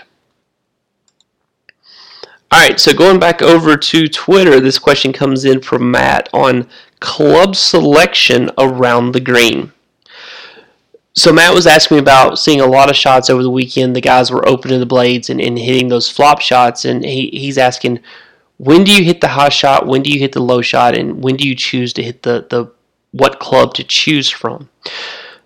All 2.50 2.58
right, 2.58 2.80
so 2.80 2.94
going 2.94 3.20
back 3.20 3.42
over 3.42 3.76
to 3.76 4.08
Twitter, 4.08 4.58
this 4.58 4.78
question 4.78 5.12
comes 5.12 5.44
in 5.44 5.61
from 5.61 5.90
Matt 5.90 6.30
on 6.32 6.66
club 7.00 7.54
selection 7.56 8.50
around 8.58 9.12
the 9.12 9.20
green 9.20 9.72
so 11.18 11.32
Matt 11.32 11.52
was 11.52 11.66
asking 11.66 11.96
me 11.96 12.00
about 12.00 12.38
seeing 12.38 12.61
a 12.61 12.66
lot 12.66 12.90
of 12.90 12.96
shots 12.96 13.28
over 13.28 13.42
the 13.42 13.50
weekend. 13.50 13.96
The 13.96 14.00
guys 14.00 14.30
were 14.30 14.48
opening 14.48 14.78
the 14.78 14.87
blades 14.87 15.30
and, 15.30 15.40
and 15.40 15.58
hitting 15.58 15.88
those 15.88 16.08
flop 16.08 16.40
shots, 16.40 16.84
and 16.84 17.04
he, 17.04 17.28
he's 17.30 17.58
asking, 17.58 17.98
when 18.58 18.84
do 18.84 18.92
you 18.92 19.02
hit 19.02 19.20
the 19.20 19.28
high 19.28 19.48
shot? 19.48 19.88
When 19.88 20.02
do 20.02 20.12
you 20.12 20.20
hit 20.20 20.30
the 20.30 20.40
low 20.40 20.62
shot? 20.62 20.96
And 20.96 21.22
when 21.22 21.37
do 21.37 21.46
you 21.46 21.56
choose 21.56 21.92
to 21.94 22.04
hit 22.04 22.22
the, 22.22 22.46
the 22.48 22.72
what 23.11 23.40
club 23.40 23.74
to 23.74 23.84
choose 23.84 24.30
from? 24.30 24.68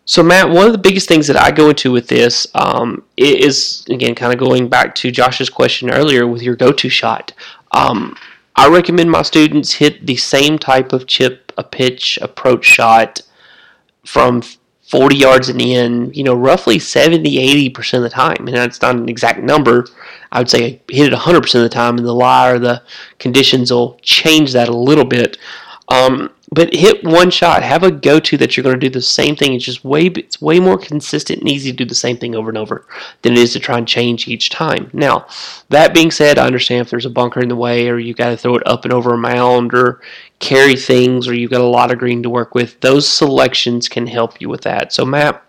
So, 0.04 0.22
Matt, 0.22 0.50
one 0.50 0.66
of 0.66 0.72
the 0.72 0.78
biggest 0.78 1.08
things 1.08 1.26
that 1.28 1.40
I 1.40 1.50
go 1.50 1.70
into 1.70 1.90
with 1.90 2.08
this 2.08 2.46
um, 2.54 3.04
is, 3.16 3.86
again, 3.88 4.14
kind 4.14 4.32
of 4.32 4.38
going 4.38 4.68
back 4.68 4.94
to 4.96 5.10
Josh's 5.10 5.48
question 5.48 5.90
earlier 5.90 6.26
with 6.26 6.42
your 6.42 6.56
go 6.56 6.72
to 6.72 6.88
shot. 6.90 7.32
Um, 7.70 8.14
I 8.54 8.68
recommend 8.68 9.10
my 9.10 9.22
students 9.22 9.72
hit 9.74 10.06
the 10.06 10.16
same 10.16 10.58
type 10.58 10.92
of 10.92 11.06
chip, 11.06 11.52
a 11.56 11.64
pitch, 11.64 12.18
approach 12.20 12.64
shot 12.64 13.22
from 14.04 14.42
40 14.82 15.16
yards 15.16 15.48
in, 15.48 16.12
you 16.12 16.22
know, 16.22 16.34
roughly 16.34 16.78
70, 16.78 17.70
80% 17.70 17.94
of 17.94 18.02
the 18.02 18.10
time. 18.10 18.46
And 18.46 18.54
that's 18.54 18.82
not 18.82 18.94
an 18.94 19.08
exact 19.08 19.40
number. 19.40 19.86
I 20.30 20.38
would 20.38 20.50
say 20.50 20.82
hit 20.88 21.12
it 21.12 21.18
100% 21.18 21.36
of 21.54 21.62
the 21.62 21.68
time, 21.68 21.96
and 21.96 22.06
the 22.06 22.12
lie 22.12 22.50
or 22.50 22.58
the 22.58 22.82
conditions 23.18 23.70
will 23.72 23.98
change 24.02 24.52
that 24.52 24.68
a 24.68 24.76
little 24.76 25.06
bit. 25.06 25.38
Um, 25.92 26.30
but 26.54 26.74
hit 26.74 27.04
one 27.04 27.30
shot. 27.30 27.62
Have 27.62 27.82
a 27.82 27.90
go-to 27.90 28.36
that 28.38 28.56
you're 28.56 28.64
going 28.64 28.78
to 28.78 28.86
do 28.86 28.92
the 28.92 29.00
same 29.00 29.36
thing. 29.36 29.54
It's 29.54 29.64
just 29.64 29.84
way 29.84 30.06
it's 30.06 30.40
way 30.40 30.58
more 30.58 30.78
consistent 30.78 31.40
and 31.40 31.48
easy 31.48 31.70
to 31.70 31.76
do 31.76 31.84
the 31.84 31.94
same 31.94 32.16
thing 32.16 32.34
over 32.34 32.48
and 32.48 32.58
over 32.58 32.86
than 33.22 33.32
it 33.32 33.38
is 33.38 33.52
to 33.54 33.60
try 33.60 33.78
and 33.78 33.86
change 33.88 34.28
each 34.28 34.50
time. 34.50 34.90
Now, 34.92 35.26
that 35.68 35.94
being 35.94 36.10
said, 36.10 36.38
I 36.38 36.46
understand 36.46 36.82
if 36.82 36.90
there's 36.90 37.06
a 37.06 37.10
bunker 37.10 37.40
in 37.40 37.48
the 37.48 37.56
way, 37.56 37.88
or 37.88 37.98
you 37.98 38.14
got 38.14 38.30
to 38.30 38.36
throw 38.36 38.56
it 38.56 38.66
up 38.66 38.84
and 38.84 38.92
over 38.92 39.14
a 39.14 39.18
mound, 39.18 39.74
or 39.74 40.00
carry 40.38 40.76
things, 40.76 41.28
or 41.28 41.34
you've 41.34 41.50
got 41.50 41.60
a 41.60 41.64
lot 41.64 41.92
of 41.92 41.98
green 41.98 42.22
to 42.22 42.30
work 42.30 42.54
with. 42.54 42.80
Those 42.80 43.08
selections 43.08 43.88
can 43.88 44.06
help 44.06 44.40
you 44.40 44.48
with 44.48 44.62
that. 44.62 44.92
So, 44.92 45.04
Matt, 45.04 45.42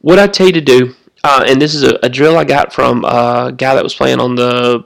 what 0.00 0.18
I 0.18 0.26
tell 0.26 0.46
you 0.46 0.52
to 0.54 0.60
do, 0.60 0.94
uh, 1.24 1.44
and 1.46 1.60
this 1.60 1.74
is 1.74 1.82
a, 1.82 1.98
a 2.02 2.08
drill 2.08 2.36
I 2.36 2.44
got 2.44 2.72
from 2.72 3.04
a 3.04 3.54
guy 3.56 3.74
that 3.74 3.84
was 3.84 3.94
playing 3.94 4.20
on 4.20 4.34
the 4.34 4.84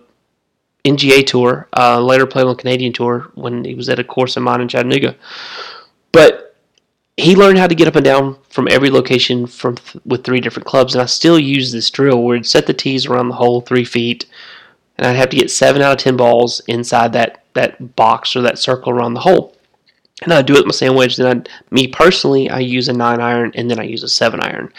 NGA 0.84 1.26
tour, 1.26 1.68
uh, 1.76 2.00
later 2.00 2.26
played 2.26 2.46
on 2.46 2.56
Canadian 2.56 2.92
tour 2.92 3.30
when 3.34 3.64
he 3.64 3.74
was 3.74 3.88
at 3.88 3.98
a 3.98 4.04
course 4.04 4.36
of 4.36 4.42
mine 4.42 4.60
in 4.60 4.68
Chattanooga. 4.68 5.16
But 6.12 6.56
he 7.16 7.36
learned 7.36 7.58
how 7.58 7.66
to 7.66 7.74
get 7.74 7.88
up 7.88 7.96
and 7.96 8.04
down 8.04 8.38
from 8.48 8.68
every 8.68 8.90
location 8.90 9.46
from 9.46 9.76
th- 9.76 10.02
with 10.04 10.24
three 10.24 10.40
different 10.40 10.66
clubs, 10.66 10.94
and 10.94 11.02
I 11.02 11.06
still 11.06 11.38
use 11.38 11.70
this 11.70 11.90
drill 11.90 12.22
where 12.22 12.36
I'd 12.36 12.46
set 12.46 12.66
the 12.66 12.74
tees 12.74 13.06
around 13.06 13.28
the 13.28 13.34
hole 13.34 13.60
three 13.60 13.84
feet, 13.84 14.26
and 14.96 15.06
I'd 15.06 15.16
have 15.16 15.30
to 15.30 15.36
get 15.36 15.50
seven 15.50 15.82
out 15.82 15.92
of 15.92 15.98
ten 15.98 16.16
balls 16.16 16.60
inside 16.66 17.12
that 17.12 17.44
that 17.54 17.96
box 17.96 18.34
or 18.36 18.42
that 18.42 18.58
circle 18.58 18.92
around 18.92 19.14
the 19.14 19.20
hole. 19.20 19.56
And 20.22 20.32
I 20.32 20.42
do 20.42 20.54
it 20.54 20.58
with 20.58 20.66
my 20.66 20.72
sand 20.72 20.96
wedge. 20.96 21.16
Then, 21.16 21.44
I, 21.46 21.74
me 21.74 21.88
personally, 21.88 22.48
I 22.48 22.60
use 22.60 22.88
a 22.88 22.92
nine 22.92 23.20
iron, 23.20 23.52
and 23.54 23.70
then 23.70 23.80
I 23.80 23.84
use 23.84 24.02
a 24.02 24.08
seven 24.08 24.40
iron. 24.40 24.72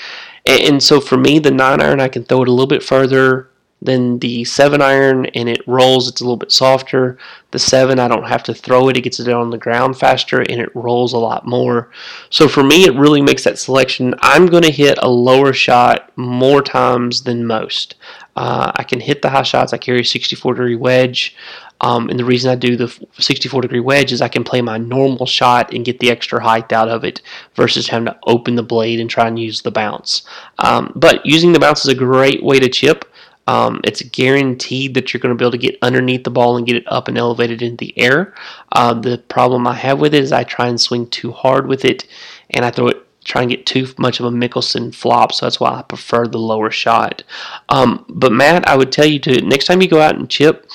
And, 0.45 0.61
and 0.61 0.83
so 0.83 1.01
for 1.01 1.17
me, 1.17 1.39
the 1.39 1.51
nine 1.51 1.81
iron, 1.81 1.99
I 1.99 2.07
can 2.07 2.23
throw 2.23 2.43
it 2.43 2.47
a 2.47 2.51
little 2.51 2.67
bit 2.67 2.83
further 2.83 3.50
than 3.81 4.19
the 4.19 4.43
7 4.43 4.81
iron 4.81 5.25
and 5.27 5.49
it 5.49 5.67
rolls 5.67 6.07
it's 6.07 6.21
a 6.21 6.23
little 6.23 6.37
bit 6.37 6.51
softer. 6.51 7.17
The 7.51 7.59
7 7.59 7.99
I 7.99 8.07
don't 8.07 8.27
have 8.27 8.43
to 8.43 8.53
throw 8.53 8.89
it 8.89 8.97
it 8.97 9.01
gets 9.01 9.19
it 9.19 9.27
on 9.29 9.49
the 9.49 9.57
ground 9.57 9.97
faster 9.97 10.41
and 10.41 10.61
it 10.61 10.75
rolls 10.75 11.13
a 11.13 11.17
lot 11.17 11.47
more. 11.47 11.89
So 12.29 12.47
for 12.47 12.63
me 12.63 12.85
it 12.85 12.95
really 12.95 13.21
makes 13.21 13.43
that 13.43 13.59
selection. 13.59 14.13
I'm 14.19 14.45
going 14.45 14.63
to 14.63 14.71
hit 14.71 14.97
a 15.01 15.09
lower 15.09 15.53
shot 15.53 16.11
more 16.15 16.61
times 16.61 17.23
than 17.23 17.45
most. 17.45 17.95
Uh, 18.35 18.71
I 18.75 18.83
can 18.83 18.99
hit 18.99 19.21
the 19.21 19.29
high 19.29 19.43
shots 19.43 19.73
I 19.73 19.77
carry 19.77 20.01
a 20.01 20.05
64 20.05 20.53
degree 20.53 20.75
wedge. 20.75 21.35
Um, 21.81 22.09
and 22.09 22.19
the 22.19 22.25
reason 22.25 22.51
I 22.51 22.55
do 22.55 22.77
the 22.77 22.95
64 23.17 23.63
degree 23.63 23.79
wedge 23.79 24.11
is 24.11 24.21
I 24.21 24.27
can 24.27 24.43
play 24.43 24.61
my 24.61 24.77
normal 24.77 25.25
shot 25.25 25.73
and 25.73 25.83
get 25.83 25.99
the 25.99 26.11
extra 26.11 26.41
height 26.41 26.71
out 26.71 26.89
of 26.89 27.03
it 27.03 27.23
versus 27.55 27.87
having 27.87 28.05
to 28.05 28.19
open 28.27 28.55
the 28.55 28.63
blade 28.63 28.99
and 28.99 29.09
try 29.09 29.27
and 29.27 29.39
use 29.39 29.63
the 29.63 29.71
bounce. 29.71 30.21
Um, 30.59 30.93
but 30.95 31.25
using 31.25 31.53
the 31.53 31.59
bounce 31.59 31.83
is 31.83 31.87
a 31.87 31.95
great 31.95 32.43
way 32.43 32.59
to 32.59 32.69
chip. 32.69 33.10
Um, 33.47 33.81
it's 33.83 34.01
guaranteed 34.01 34.93
that 34.93 35.13
you're 35.13 35.19
going 35.19 35.35
to 35.35 35.37
be 35.37 35.43
able 35.43 35.51
to 35.51 35.57
get 35.57 35.77
underneath 35.81 36.23
the 36.23 36.31
ball 36.31 36.57
and 36.57 36.65
get 36.65 36.75
it 36.75 36.83
up 36.87 37.07
and 37.07 37.17
elevated 37.17 37.61
into 37.61 37.77
the 37.77 37.97
air. 37.99 38.33
Uh, 38.71 38.93
the 38.93 39.17
problem 39.17 39.67
I 39.67 39.73
have 39.73 39.99
with 39.99 40.13
it 40.13 40.23
is 40.23 40.31
I 40.31 40.43
try 40.43 40.67
and 40.67 40.79
swing 40.79 41.07
too 41.07 41.31
hard 41.31 41.67
with 41.67 41.83
it, 41.83 42.07
and 42.51 42.63
I 42.63 42.71
throw 42.71 42.87
it 42.87 43.07
try 43.23 43.41
and 43.41 43.51
get 43.51 43.65
too 43.65 43.87
much 43.97 44.19
of 44.19 44.25
a 44.25 44.31
Mickelson 44.31 44.93
flop, 44.93 45.31
so 45.31 45.45
that's 45.45 45.59
why 45.59 45.71
I 45.71 45.81
prefer 45.83 46.25
the 46.25 46.39
lower 46.39 46.71
shot. 46.71 47.23
Um, 47.69 48.05
but 48.09 48.31
Matt, 48.31 48.67
I 48.67 48.75
would 48.75 48.91
tell 48.91 49.05
you 49.05 49.19
to 49.19 49.41
next 49.41 49.65
time 49.65 49.81
you 49.81 49.87
go 49.87 50.01
out 50.01 50.15
and 50.15 50.29
chip, 50.29 50.69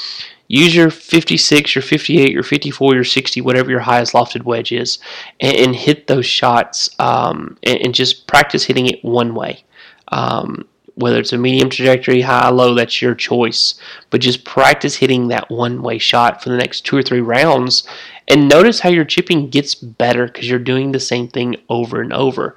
use 0.49 0.75
your 0.75 0.91
56, 0.91 1.75
your 1.75 1.83
58, 1.83 2.31
your 2.31 2.43
54, 2.43 2.95
your 2.95 3.05
60, 3.05 3.41
whatever 3.41 3.71
your 3.71 3.81
highest 3.81 4.13
lofted 4.13 4.45
wedge 4.45 4.73
is, 4.73 4.99
and, 5.41 5.57
and 5.57 5.77
hit 5.77 6.07
those 6.07 6.27
shots, 6.27 6.89
um, 6.99 7.59
and, 7.63 7.81
and, 7.81 7.95
just 7.95 8.27
practice 8.27 8.65
hitting 8.65 8.87
it 8.87 9.05
one 9.05 9.35
way. 9.35 9.65
Um, 10.09 10.69
whether 10.97 11.19
it's 11.21 11.33
a 11.33 11.39
medium 11.39 11.71
trajectory, 11.71 12.23
high, 12.23 12.49
low, 12.49 12.75
that's 12.75 13.01
your 13.01 13.15
choice. 13.15 13.75
But 14.11 14.23
just 14.23 14.45
practice 14.45 14.97
hitting 14.97 15.29
that 15.29 15.51
one 15.51 15.83
way 15.83 15.99
shot 15.99 16.43
for 16.43 16.49
the 16.49 16.57
next 16.57 16.81
two 16.83 16.97
or 16.97 17.03
three 17.03 17.21
rounds. 17.21 17.87
And 18.29 18.49
notice 18.49 18.81
how 18.81 18.89
your 18.89 19.05
chipping 19.05 19.49
gets 19.51 19.75
better 19.75 20.27
because 20.27 20.49
you're 20.49 20.59
doing 20.59 20.93
the 20.93 21.01
same 21.01 21.29
thing 21.29 21.57
over 21.69 22.01
and 22.01 22.13
over. 22.13 22.57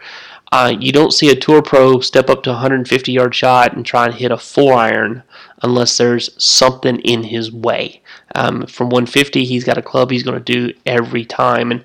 Uh, 0.52 0.73
you 0.80 0.91
don't 0.91 1.13
see 1.13 1.30
a 1.30 1.36
tour 1.36 1.62
pro 1.62 1.99
step 1.99 2.30
up 2.30 2.41
to 2.43 2.49
150 2.49 3.12
yard 3.12 3.36
shot 3.36 3.75
and 3.75 3.86
try 3.86 4.06
and 4.06 4.15
hit 4.15 4.32
a 4.32 4.38
four 4.38 4.73
iron 4.73 5.21
unless 5.62 5.97
there's 5.97 6.30
something 6.43 6.99
in 7.02 7.23
his 7.23 7.52
way. 7.52 8.02
Um, 8.36 8.65
from 8.65 8.88
150, 8.89 9.45
he's 9.45 9.63
got 9.63 9.78
a 9.78 9.84
club 9.84 10.10
he's 10.10 10.23
going 10.23 10.41
to 10.41 10.54
do 10.54 10.73
every 10.86 11.25
time. 11.25 11.71
And 11.71 11.84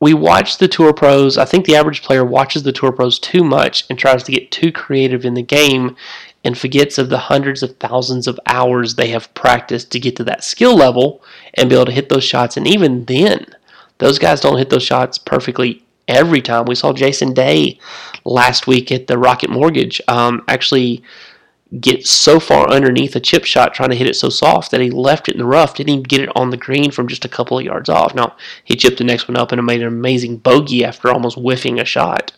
we 0.00 0.14
watch 0.14 0.58
the 0.58 0.68
tour 0.68 0.92
pros. 0.92 1.38
I 1.38 1.44
think 1.44 1.64
the 1.64 1.76
average 1.76 2.02
player 2.02 2.24
watches 2.24 2.62
the 2.62 2.72
tour 2.72 2.92
pros 2.92 3.18
too 3.18 3.42
much 3.42 3.84
and 3.88 3.98
tries 3.98 4.22
to 4.24 4.32
get 4.32 4.50
too 4.50 4.70
creative 4.70 5.24
in 5.24 5.34
the 5.34 5.42
game 5.42 5.96
and 6.44 6.56
forgets 6.56 6.98
of 6.98 7.08
the 7.08 7.18
hundreds 7.18 7.62
of 7.62 7.76
thousands 7.78 8.28
of 8.28 8.38
hours 8.46 8.94
they 8.94 9.08
have 9.08 9.32
practiced 9.34 9.90
to 9.92 10.00
get 10.00 10.14
to 10.16 10.24
that 10.24 10.44
skill 10.44 10.76
level 10.76 11.22
and 11.54 11.68
be 11.68 11.74
able 11.74 11.86
to 11.86 11.92
hit 11.92 12.08
those 12.08 12.24
shots. 12.24 12.56
And 12.56 12.68
even 12.68 13.04
then, 13.06 13.46
those 13.98 14.18
guys 14.18 14.40
don't 14.40 14.58
hit 14.58 14.70
those 14.70 14.84
shots 14.84 15.18
perfectly 15.18 15.82
every 16.06 16.42
time. 16.42 16.66
We 16.66 16.74
saw 16.74 16.92
Jason 16.92 17.32
Day 17.32 17.78
last 18.24 18.66
week 18.66 18.92
at 18.92 19.06
the 19.06 19.18
Rocket 19.18 19.50
Mortgage 19.50 20.00
um, 20.08 20.44
actually 20.46 21.02
get 21.80 22.06
so 22.06 22.38
far 22.38 22.70
underneath 22.70 23.16
a 23.16 23.20
chip 23.20 23.44
shot 23.44 23.74
trying 23.74 23.90
to 23.90 23.96
hit 23.96 24.06
it 24.06 24.14
so 24.14 24.28
soft 24.28 24.70
that 24.70 24.80
he 24.80 24.90
left 24.90 25.28
it 25.28 25.32
in 25.32 25.38
the 25.38 25.44
rough, 25.44 25.74
didn't 25.74 25.90
even 25.90 26.02
get 26.04 26.20
it 26.20 26.30
on 26.36 26.50
the 26.50 26.56
green 26.56 26.90
from 26.90 27.08
just 27.08 27.24
a 27.24 27.28
couple 27.28 27.58
of 27.58 27.64
yards 27.64 27.88
off. 27.88 28.14
Now, 28.14 28.36
he 28.62 28.76
chipped 28.76 28.98
the 28.98 29.04
next 29.04 29.26
one 29.26 29.36
up 29.36 29.50
and 29.50 29.64
made 29.66 29.80
an 29.80 29.88
amazing 29.88 30.38
bogey 30.38 30.84
after 30.84 31.10
almost 31.10 31.36
whiffing 31.36 31.80
a 31.80 31.84
shot. 31.84 32.32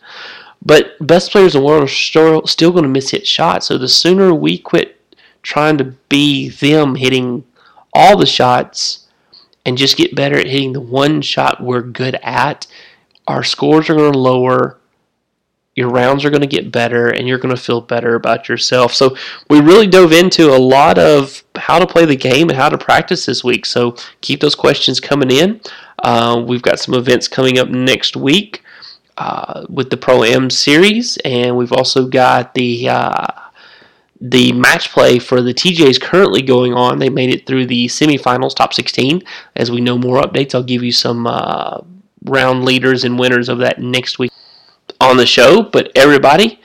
But 0.61 0.95
best 0.99 1.31
players 1.31 1.55
in 1.55 1.61
the 1.61 1.67
world 1.67 1.83
are 1.83 1.87
still, 1.87 2.45
still 2.47 2.71
going 2.71 2.83
to 2.83 2.89
miss 2.89 3.11
hit 3.11 3.27
shots. 3.27 3.67
So 3.67 3.77
the 3.77 3.87
sooner 3.87 4.33
we 4.33 4.57
quit 4.57 4.99
trying 5.43 5.77
to 5.77 5.85
be 6.09 6.49
them 6.49 6.95
hitting 6.95 7.45
all 7.93 8.17
the 8.17 8.25
shots 8.25 9.07
and 9.65 9.77
just 9.77 9.97
get 9.97 10.15
better 10.15 10.37
at 10.37 10.47
hitting 10.47 10.73
the 10.73 10.81
one 10.81 11.21
shot 11.21 11.61
we're 11.63 11.81
good 11.81 12.15
at, 12.23 12.65
our 13.27 13.43
scores 13.43 13.89
are 13.89 13.95
going 13.95 14.11
to 14.11 14.17
lower 14.17 14.78
your 15.79 15.89
rounds 15.89 16.25
are 16.25 16.29
going 16.29 16.41
to 16.41 16.47
get 16.47 16.71
better 16.71 17.09
and 17.09 17.25
you're 17.25 17.39
going 17.39 17.55
to 17.55 17.61
feel 17.61 17.79
better 17.79 18.15
about 18.15 18.49
yourself. 18.49 18.93
So, 18.93 19.15
we 19.49 19.61
really 19.61 19.87
dove 19.87 20.11
into 20.11 20.53
a 20.53 20.59
lot 20.59 20.99
of 20.99 21.41
how 21.55 21.79
to 21.79 21.87
play 21.87 22.05
the 22.05 22.17
game 22.17 22.49
and 22.49 22.57
how 22.57 22.67
to 22.67 22.77
practice 22.77 23.25
this 23.25 23.43
week. 23.43 23.65
So, 23.65 23.95
keep 24.19 24.41
those 24.41 24.55
questions 24.55 24.99
coming 24.99 25.31
in. 25.31 25.61
Uh, 26.03 26.43
we've 26.45 26.61
got 26.61 26.79
some 26.79 26.93
events 26.93 27.27
coming 27.29 27.57
up 27.59 27.69
next 27.69 28.17
week 28.17 28.61
uh, 29.17 29.65
with 29.69 29.89
the 29.89 29.97
Pro 29.97 30.23
Am 30.23 30.49
series, 30.49 31.17
and 31.23 31.57
we've 31.57 31.73
also 31.73 32.07
got 32.07 32.53
the. 32.53 32.89
Uh, 32.89 33.27
the 34.21 34.51
match 34.51 34.91
play 34.91 35.17
for 35.17 35.41
the 35.41 35.53
TJ 35.53 35.87
is 35.87 35.97
currently 35.97 36.41
going 36.41 36.73
on. 36.73 36.99
They 36.99 37.07
made 37.07 37.29
it 37.29 37.47
through 37.47 37.67
the 37.67 37.85
semifinals, 37.85 38.53
top 38.53 38.73
16. 38.73 39.23
As 39.55 39.71
we 39.71 39.79
know 39.79 39.97
more 39.97 40.21
updates, 40.21 40.53
I'll 40.53 40.61
give 40.61 40.83
you 40.83 40.91
some 40.91 41.25
uh, 41.25 41.79
round 42.25 42.65
leaders 42.65 43.05
and 43.05 43.17
winners 43.17 43.47
of 43.47 43.59
that 43.59 43.79
next 43.81 44.19
week 44.19 44.33
on 44.99 45.17
the 45.17 45.25
show. 45.25 45.63
But 45.63 45.91
everybody, 45.95 46.59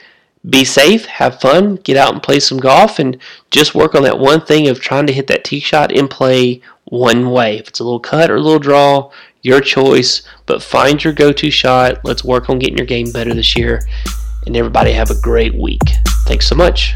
be 0.49 0.63
safe, 0.63 1.05
have 1.05 1.39
fun, 1.41 1.75
get 1.77 1.97
out 1.97 2.13
and 2.13 2.23
play 2.23 2.39
some 2.39 2.59
golf, 2.59 2.99
and 2.99 3.17
just 3.51 3.75
work 3.75 3.95
on 3.95 4.03
that 4.03 4.19
one 4.19 4.41
thing 4.41 4.67
of 4.67 4.79
trying 4.79 5.07
to 5.07 5.13
hit 5.13 5.27
that 5.27 5.43
tee 5.43 5.59
shot 5.59 5.91
in 5.91 6.07
play 6.07 6.61
one 6.85 7.31
way. 7.31 7.57
If 7.57 7.67
it's 7.67 7.79
a 7.79 7.83
little 7.83 7.99
cut 7.99 8.29
or 8.29 8.35
a 8.35 8.41
little 8.41 8.59
draw, 8.59 9.11
your 9.41 9.61
choice, 9.61 10.23
but 10.45 10.63
find 10.63 11.03
your 11.03 11.13
go 11.13 11.31
to 11.31 11.51
shot. 11.51 11.99
Let's 12.03 12.23
work 12.23 12.49
on 12.49 12.59
getting 12.59 12.77
your 12.77 12.87
game 12.87 13.11
better 13.11 13.33
this 13.33 13.55
year. 13.55 13.81
And 14.45 14.55
everybody 14.55 14.91
have 14.91 15.11
a 15.11 15.21
great 15.21 15.55
week. 15.55 15.81
Thanks 16.25 16.47
so 16.47 16.55
much. 16.55 16.95